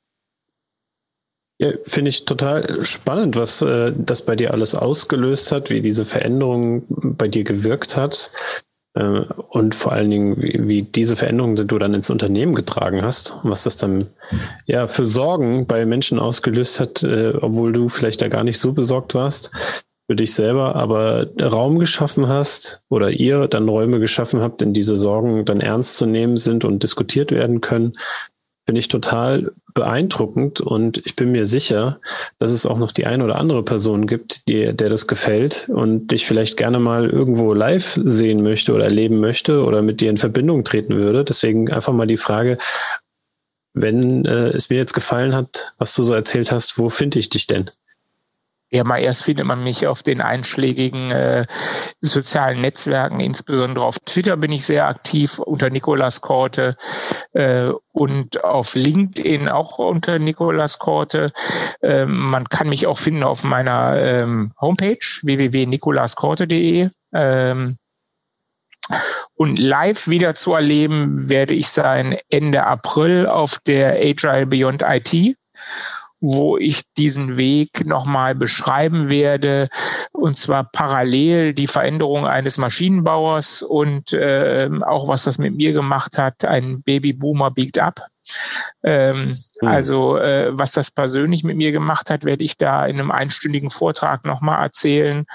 Ja, 1.59 1.71
finde 1.83 2.09
ich 2.09 2.25
total 2.25 2.83
spannend, 2.85 3.35
was 3.35 3.63
äh, 3.63 3.91
das 3.97 4.21
bei 4.21 4.35
dir 4.35 4.53
alles 4.53 4.75
ausgelöst 4.75 5.51
hat, 5.51 5.71
wie 5.71 5.81
diese 5.81 6.05
Veränderung 6.05 6.83
bei 6.87 7.27
dir 7.27 7.43
gewirkt 7.43 7.97
hat 7.97 8.31
äh, 8.93 9.21
und 9.49 9.73
vor 9.73 9.91
allen 9.91 10.11
Dingen, 10.11 10.41
wie, 10.41 10.67
wie 10.67 10.81
diese 10.83 11.15
Veränderung 11.15 11.55
die 11.55 11.65
du 11.65 11.79
dann 11.79 11.95
ins 11.95 12.11
Unternehmen 12.11 12.53
getragen 12.53 13.01
hast 13.01 13.31
und 13.43 13.49
was 13.49 13.63
das 13.63 13.75
dann 13.75 14.05
ja 14.67 14.85
für 14.85 15.05
Sorgen 15.05 15.65
bei 15.65 15.85
Menschen 15.87 16.19
ausgelöst 16.19 16.79
hat, 16.79 17.01
äh, 17.01 17.33
obwohl 17.41 17.73
du 17.73 17.89
vielleicht 17.89 18.21
da 18.21 18.27
gar 18.27 18.43
nicht 18.43 18.59
so 18.59 18.73
besorgt 18.73 19.15
warst 19.15 19.49
für 20.07 20.15
dich 20.15 20.33
selber, 20.35 20.75
aber 20.75 21.27
Raum 21.41 21.79
geschaffen 21.79 22.29
hast 22.29 22.83
oder 22.89 23.09
ihr 23.09 23.47
dann 23.47 23.67
Räume 23.67 23.99
geschaffen 23.99 24.41
habt, 24.41 24.61
in 24.61 24.73
diese 24.73 24.95
Sorgen 24.95 25.43
dann 25.43 25.59
ernst 25.59 25.97
zu 25.97 26.05
nehmen 26.05 26.37
sind 26.37 26.63
und 26.63 26.83
diskutiert 26.83 27.31
werden 27.31 27.61
können, 27.61 27.97
finde 28.67 28.80
ich 28.80 28.89
total 28.89 29.53
beeindruckend 29.73 30.60
und 30.60 30.97
ich 31.06 31.15
bin 31.15 31.32
mir 31.32 31.45
sicher, 31.45 32.01
dass 32.38 32.51
es 32.51 32.65
auch 32.65 32.77
noch 32.77 32.91
die 32.91 33.06
eine 33.06 33.23
oder 33.23 33.38
andere 33.38 33.63
Person 33.63 34.08
gibt, 34.08 34.49
die, 34.49 34.75
der 34.75 34.89
das 34.89 35.08
gefällt 35.08 35.69
und 35.69 36.12
dich 36.12 36.25
vielleicht 36.25 36.58
gerne 36.58 36.77
mal 36.77 37.10
irgendwo 37.10 37.53
live 37.53 37.97
sehen 38.03 38.43
möchte 38.43 38.73
oder 38.73 38.84
erleben 38.84 39.21
möchte 39.21 39.63
oder 39.63 39.82
mit 39.82 40.01
dir 40.01 40.10
in 40.10 40.17
Verbindung 40.17 40.65
treten 40.65 40.97
würde. 40.97 41.23
Deswegen 41.23 41.71
einfach 41.71 41.93
mal 41.93 42.08
die 42.08 42.17
Frage, 42.17 42.58
wenn 43.73 44.25
äh, 44.25 44.49
es 44.49 44.69
mir 44.69 44.75
jetzt 44.75 44.93
gefallen 44.93 45.34
hat, 45.34 45.73
was 45.77 45.95
du 45.95 46.03
so 46.03 46.13
erzählt 46.13 46.51
hast, 46.51 46.77
wo 46.77 46.89
finde 46.89 47.19
ich 47.19 47.30
dich 47.30 47.47
denn? 47.47 47.71
Ja, 48.69 48.84
mal 48.84 48.99
erst 48.99 49.23
findet 49.23 49.45
man 49.45 49.63
mich 49.63 49.88
auf 49.88 50.03
den 50.03 50.19
einschlägigen 50.19 51.12
äh, 51.12 51.45
sozialen 52.01 52.60
Netzwerken, 52.60 53.21
insbesondere 53.21 53.86
auf 53.86 53.97
Twitter 53.99 54.36
bin 54.36 54.51
ich 54.51 54.65
sehr 54.65 54.88
aktiv 54.88 55.39
unter 55.39 55.69
Nikolas 55.69 56.19
Korte 56.19 56.75
äh, 57.32 57.71
und 57.93 58.43
auf 58.43 58.75
LinkedIn 58.75 59.47
auch 59.47 59.77
unter 59.77 60.19
Nikolas 60.19 60.80
Korte. 60.80 61.32
Ähm, 61.82 62.17
man 62.17 62.49
kann 62.49 62.67
mich 62.67 62.88
auch 62.88 62.97
finden 62.97 63.23
auf 63.23 63.45
meiner 63.45 64.01
ähm, 64.01 64.51
Homepage 64.60 64.97
www.nikolaskorte.de. 65.23 66.89
Ähm, 67.13 67.77
und 69.36 69.60
live 69.60 70.08
wieder 70.10 70.36
zu 70.36 70.53
erleben 70.53 71.30
werde 71.30 71.53
ich 71.53 71.69
sein 71.69 72.17
Ende 72.30 72.65
April 72.65 73.27
auf 73.27 73.60
der 73.65 73.93
Agile 73.93 74.45
Beyond 74.45 74.84
IT 74.86 75.38
wo 76.19 76.58
ich 76.58 76.84
diesen 76.97 77.38
Weg 77.38 77.86
nochmal 77.86 78.36
beschreiben 78.36 79.10
werde, 79.10 79.69
und 80.12 80.38
zwar 80.38 80.63
parallel 80.63 81.53
die 81.53 81.67
Veränderung 81.67 82.25
eines 82.25 82.58
Maschinenbauers 82.58 83.62
und 83.62 84.13
äh, 84.13 84.69
auch 84.86 85.08
was 85.08 85.23
das 85.23 85.38
mit 85.38 85.56
mir 85.56 85.73
gemacht 85.73 86.17
hat, 86.17 86.43
ein 86.43 86.82
Babyboomer 86.82 87.51
biegt 87.51 87.77
ab. 87.77 88.08
Ähm, 88.84 89.38
mhm. 89.62 89.67
Also 89.67 90.17
äh, 90.17 90.49
was 90.51 90.71
das 90.71 90.91
persönlich 90.91 91.43
mit 91.43 91.58
mir 91.58 91.71
gemacht 91.71 92.10
hat, 92.10 92.25
werde 92.25 92.43
ich 92.43 92.58
da 92.58 92.86
in 92.86 92.99
einem 92.99 93.12
einstündigen 93.12 93.69
Vortrag 93.69 94.25
nochmal 94.25 94.62
erzählen. 94.63 95.25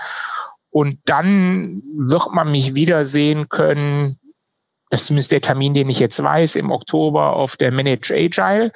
Und 0.71 0.99
dann 1.05 1.83
wird 1.97 2.33
man 2.33 2.51
mich 2.51 2.75
wiedersehen 2.75 3.49
können, 3.49 4.19
das 4.93 5.01
ist 5.01 5.07
zumindest 5.07 5.33
der 5.33 5.41
Termin, 5.41 5.73
den 5.73 5.89
ich 5.89 5.99
jetzt 6.01 6.23
weiß, 6.23 6.55
im 6.55 6.71
Oktober 6.71 7.35
auf 7.35 7.57
der 7.57 7.73
Manage 7.73 8.13
Agile. 8.15 8.73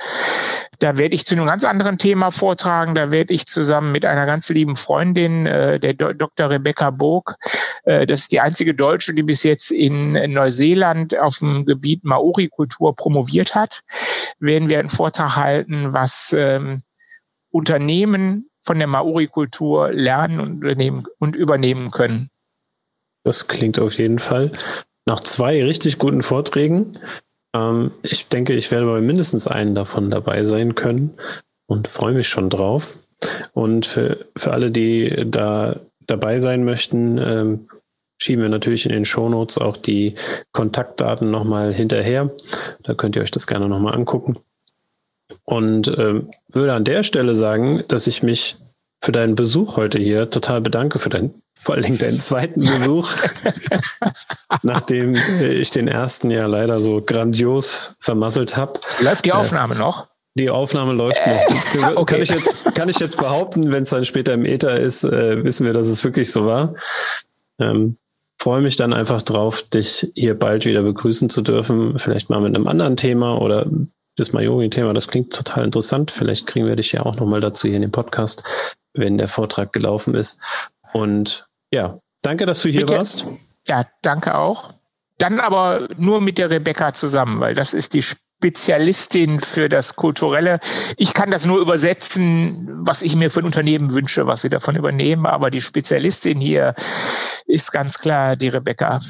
Da 0.78 0.96
werde 0.96 1.14
ich 1.14 1.26
zu 1.26 1.34
einem 1.34 1.44
ganz 1.44 1.62
anderen 1.62 1.98
Thema 1.98 2.30
vortragen. 2.30 2.94
Da 2.94 3.10
werde 3.10 3.34
ich 3.34 3.46
zusammen 3.46 3.92
mit 3.92 4.06
einer 4.06 4.24
ganz 4.24 4.48
lieben 4.48 4.76
Freundin, 4.76 5.44
äh, 5.44 5.78
der 5.78 5.92
Do 5.92 6.14
Dr. 6.14 6.48
Rebecca 6.48 6.88
Burg, 6.88 7.36
äh, 7.84 8.06
das 8.06 8.20
ist 8.20 8.32
die 8.32 8.40
einzige 8.40 8.74
Deutsche, 8.74 9.12
die 9.12 9.24
bis 9.24 9.42
jetzt 9.42 9.70
in 9.70 10.12
Neuseeland 10.32 11.18
auf 11.18 11.40
dem 11.40 11.66
Gebiet 11.66 12.02
Maori-Kultur 12.02 12.96
promoviert 12.96 13.54
hat, 13.54 13.82
werden 14.38 14.70
wir 14.70 14.78
einen 14.78 14.88
Vortrag 14.88 15.36
halten, 15.36 15.92
was 15.92 16.34
ähm, 16.34 16.80
Unternehmen 17.50 18.48
von 18.62 18.78
der 18.78 18.88
Maori-Kultur 18.88 19.92
lernen 19.92 20.40
und, 20.40 21.08
und 21.18 21.36
übernehmen 21.36 21.90
können. 21.90 22.30
Das 23.22 23.48
klingt 23.48 23.78
auf 23.78 23.98
jeden 23.98 24.18
Fall 24.18 24.52
nach 25.06 25.20
zwei 25.20 25.64
richtig 25.64 25.98
guten 25.98 26.22
Vorträgen 26.22 26.98
ähm, 27.56 27.92
ich 28.02 28.28
denke, 28.28 28.52
ich 28.54 28.70
werde 28.70 28.86
bei 28.86 29.00
mindestens 29.00 29.48
einen 29.48 29.74
davon 29.74 30.10
dabei 30.10 30.42
sein 30.44 30.74
können 30.74 31.14
und 31.66 31.88
freue 31.88 32.14
mich 32.14 32.28
schon 32.28 32.50
drauf. 32.50 32.98
Und 33.52 33.86
für, 33.86 34.26
für 34.36 34.52
alle, 34.52 34.70
die 34.70 35.24
da 35.26 35.80
dabei 36.06 36.38
sein 36.38 36.64
möchten, 36.64 37.18
ähm, 37.18 37.68
schieben 38.20 38.42
wir 38.42 38.48
natürlich 38.48 38.86
in 38.86 38.92
den 38.92 39.04
Shownotes 39.04 39.58
auch 39.58 39.76
die 39.76 40.14
Kontaktdaten 40.52 41.30
nochmal 41.30 41.72
hinterher. 41.72 42.30
Da 42.82 42.94
könnt 42.94 43.16
ihr 43.16 43.22
euch 43.22 43.30
das 43.30 43.46
gerne 43.46 43.68
nochmal 43.68 43.94
angucken. 43.94 44.38
Und 45.44 45.88
ähm, 45.98 46.30
würde 46.48 46.74
an 46.74 46.84
der 46.84 47.02
Stelle 47.02 47.34
sagen, 47.34 47.84
dass 47.88 48.06
ich 48.06 48.22
mich 48.22 48.56
für 49.02 49.12
deinen 49.12 49.34
Besuch 49.34 49.76
heute 49.76 50.00
hier 50.00 50.30
total 50.30 50.60
bedanke, 50.60 50.98
für 50.98 51.10
dein 51.10 51.34
vor 51.60 51.74
allen 51.74 51.84
Dingen 51.84 51.98
deinen 51.98 52.20
zweiten 52.20 52.64
Besuch, 52.64 53.10
nachdem 54.62 55.16
ich 55.40 55.70
den 55.70 55.88
ersten 55.88 56.30
ja 56.30 56.46
leider 56.46 56.80
so 56.80 57.02
grandios 57.02 57.96
vermasselt 57.98 58.56
habe. 58.56 58.80
Läuft 59.00 59.24
die 59.24 59.30
äh, 59.30 59.34
Aufnahme 59.34 59.74
äh, 59.74 59.78
noch? 59.78 60.08
Die 60.36 60.50
Aufnahme 60.50 60.92
läuft 60.92 61.18
äh, 61.24 61.78
noch. 61.80 61.96
okay. 61.96 62.14
Kann 62.14 62.22
ich 62.22 62.30
jetzt, 62.30 62.74
kann 62.74 62.88
ich 62.88 62.98
jetzt 62.98 63.16
behaupten, 63.16 63.72
wenn 63.72 63.82
es 63.82 63.90
dann 63.90 64.04
später 64.04 64.34
im 64.34 64.44
Ether 64.44 64.78
ist, 64.78 65.04
äh, 65.04 65.42
wissen 65.42 65.66
wir, 65.66 65.72
dass 65.72 65.86
es 65.86 66.04
wirklich 66.04 66.30
so 66.30 66.46
war. 66.46 66.74
Ähm, 67.58 67.96
freue 68.38 68.60
mich 68.60 68.76
dann 68.76 68.92
einfach 68.92 69.22
drauf, 69.22 69.62
dich 69.62 70.12
hier 70.14 70.38
bald 70.38 70.66
wieder 70.66 70.82
begrüßen 70.82 71.28
zu 71.28 71.42
dürfen. 71.42 71.98
Vielleicht 71.98 72.30
mal 72.30 72.40
mit 72.40 72.54
einem 72.54 72.68
anderen 72.68 72.96
Thema 72.96 73.40
oder 73.40 73.66
das 74.16 74.32
Majori-Thema. 74.32 74.92
Das 74.94 75.08
klingt 75.08 75.32
total 75.32 75.64
interessant. 75.64 76.10
Vielleicht 76.10 76.46
kriegen 76.46 76.66
wir 76.66 76.76
dich 76.76 76.92
ja 76.92 77.04
auch 77.04 77.16
nochmal 77.16 77.40
dazu 77.40 77.66
hier 77.66 77.76
in 77.76 77.82
dem 77.82 77.90
Podcast, 77.90 78.44
wenn 78.94 79.18
der 79.18 79.28
Vortrag 79.28 79.72
gelaufen 79.72 80.14
ist. 80.14 80.38
Und 80.92 81.45
ja, 81.72 81.98
danke, 82.22 82.46
dass 82.46 82.62
du 82.62 82.68
hier 82.68 82.82
Bitte. 82.82 82.98
warst. 82.98 83.24
Ja, 83.66 83.84
danke 84.02 84.36
auch. 84.36 84.74
Dann 85.18 85.40
aber 85.40 85.88
nur 85.96 86.20
mit 86.20 86.38
der 86.38 86.50
Rebecca 86.50 86.92
zusammen, 86.92 87.40
weil 87.40 87.54
das 87.54 87.72
ist 87.72 87.94
die 87.94 88.02
Spezialistin 88.02 89.40
für 89.40 89.70
das 89.70 89.96
Kulturelle. 89.96 90.60
Ich 90.98 91.14
kann 91.14 91.30
das 91.30 91.46
nur 91.46 91.58
übersetzen, 91.58 92.68
was 92.86 93.00
ich 93.00 93.16
mir 93.16 93.30
für 93.30 93.40
ein 93.40 93.46
Unternehmen 93.46 93.92
wünsche, 93.92 94.26
was 94.26 94.42
sie 94.42 94.50
davon 94.50 94.76
übernehmen. 94.76 95.24
Aber 95.24 95.50
die 95.50 95.62
Spezialistin 95.62 96.38
hier 96.38 96.74
ist 97.46 97.72
ganz 97.72 97.98
klar 97.98 98.36
die 98.36 98.48
Rebecca. 98.48 99.00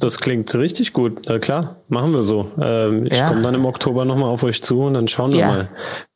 Das 0.00 0.18
klingt 0.18 0.54
richtig 0.54 0.94
gut. 0.94 1.26
Na 1.28 1.38
klar, 1.38 1.76
machen 1.88 2.12
wir 2.12 2.22
so. 2.22 2.50
Ähm, 2.60 3.06
ich 3.06 3.18
ja. 3.18 3.28
komme 3.28 3.42
dann 3.42 3.54
im 3.54 3.66
Oktober 3.66 4.06
nochmal 4.06 4.30
auf 4.30 4.42
euch 4.44 4.62
zu 4.62 4.84
und 4.84 4.94
dann 4.94 5.08
schauen 5.08 5.32
wir 5.32 5.38
ja. 5.38 5.48
mal, 5.48 5.68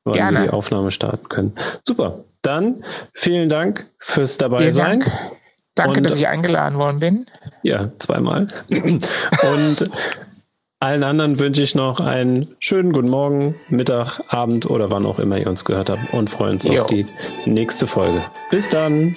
wann 0.04 0.14
Gerne. 0.14 0.38
wir 0.38 0.44
die 0.44 0.50
Aufnahme 0.50 0.90
starten 0.90 1.28
können. 1.28 1.54
Super. 1.86 2.24
Dann 2.40 2.82
vielen 3.12 3.50
Dank 3.50 3.86
fürs 3.98 4.38
dabei 4.38 4.60
vielen 4.60 4.72
sein. 4.72 5.00
Dank. 5.00 5.12
Danke, 5.74 5.98
und, 5.98 6.04
dass 6.04 6.16
ich 6.16 6.28
eingeladen 6.28 6.78
worden 6.78 7.00
bin. 7.00 7.26
Ja, 7.62 7.90
zweimal. 7.98 8.46
und 8.70 9.90
allen 10.78 11.02
anderen 11.02 11.38
wünsche 11.38 11.62
ich 11.62 11.74
noch 11.74 11.98
einen 11.98 12.54
schönen 12.58 12.92
guten 12.92 13.08
Morgen, 13.08 13.56
Mittag, 13.68 14.20
Abend 14.28 14.68
oder 14.70 14.90
wann 14.90 15.06
auch 15.06 15.18
immer 15.18 15.38
ihr 15.38 15.48
uns 15.48 15.64
gehört 15.64 15.90
habt 15.90 16.12
und 16.12 16.30
freuen 16.30 16.54
uns 16.54 16.64
jo. 16.64 16.82
auf 16.82 16.86
die 16.86 17.06
nächste 17.46 17.86
Folge. 17.86 18.22
Bis 18.50 18.68
dann. 18.68 19.14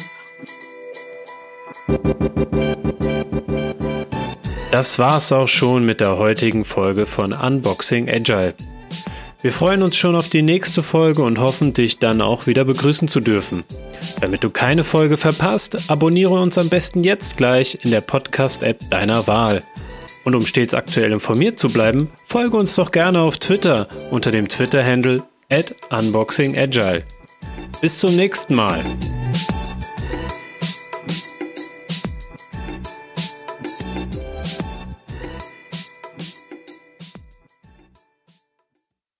Das 4.71 4.97
war's 4.97 5.31
auch 5.31 5.47
schon 5.47 5.85
mit 5.85 6.01
der 6.01 6.17
heutigen 6.17 6.65
Folge 6.65 7.05
von 7.05 7.33
Unboxing 7.33 8.09
Agile. 8.09 8.53
Wir 9.39 9.51
freuen 9.51 9.83
uns 9.83 9.95
schon 9.95 10.15
auf 10.15 10.29
die 10.29 10.41
nächste 10.41 10.81
Folge 10.81 11.21
und 11.21 11.39
hoffen, 11.39 11.73
dich 11.73 11.99
dann 11.99 12.21
auch 12.21 12.47
wieder 12.47 12.65
begrüßen 12.65 13.07
zu 13.07 13.19
dürfen. 13.19 13.63
Damit 14.19 14.43
du 14.43 14.49
keine 14.49 14.83
Folge 14.83 15.15
verpasst, 15.15 15.91
abonniere 15.91 16.41
uns 16.41 16.57
am 16.57 16.69
besten 16.69 17.03
jetzt 17.03 17.37
gleich 17.37 17.77
in 17.83 17.91
der 17.91 18.01
Podcast-App 18.01 18.89
deiner 18.89 19.27
Wahl. 19.27 19.61
Und 20.23 20.33
um 20.33 20.45
stets 20.45 20.73
aktuell 20.73 21.11
informiert 21.11 21.59
zu 21.59 21.69
bleiben, 21.69 22.09
folge 22.25 22.57
uns 22.57 22.73
doch 22.75 22.91
gerne 22.91 23.21
auf 23.21 23.37
Twitter 23.37 23.87
unter 24.09 24.31
dem 24.31 24.47
Twitter-Handle 24.47 25.23
unboxingagile. 25.91 27.03
Bis 27.79 27.99
zum 27.99 28.15
nächsten 28.15 28.55
Mal. 28.55 28.83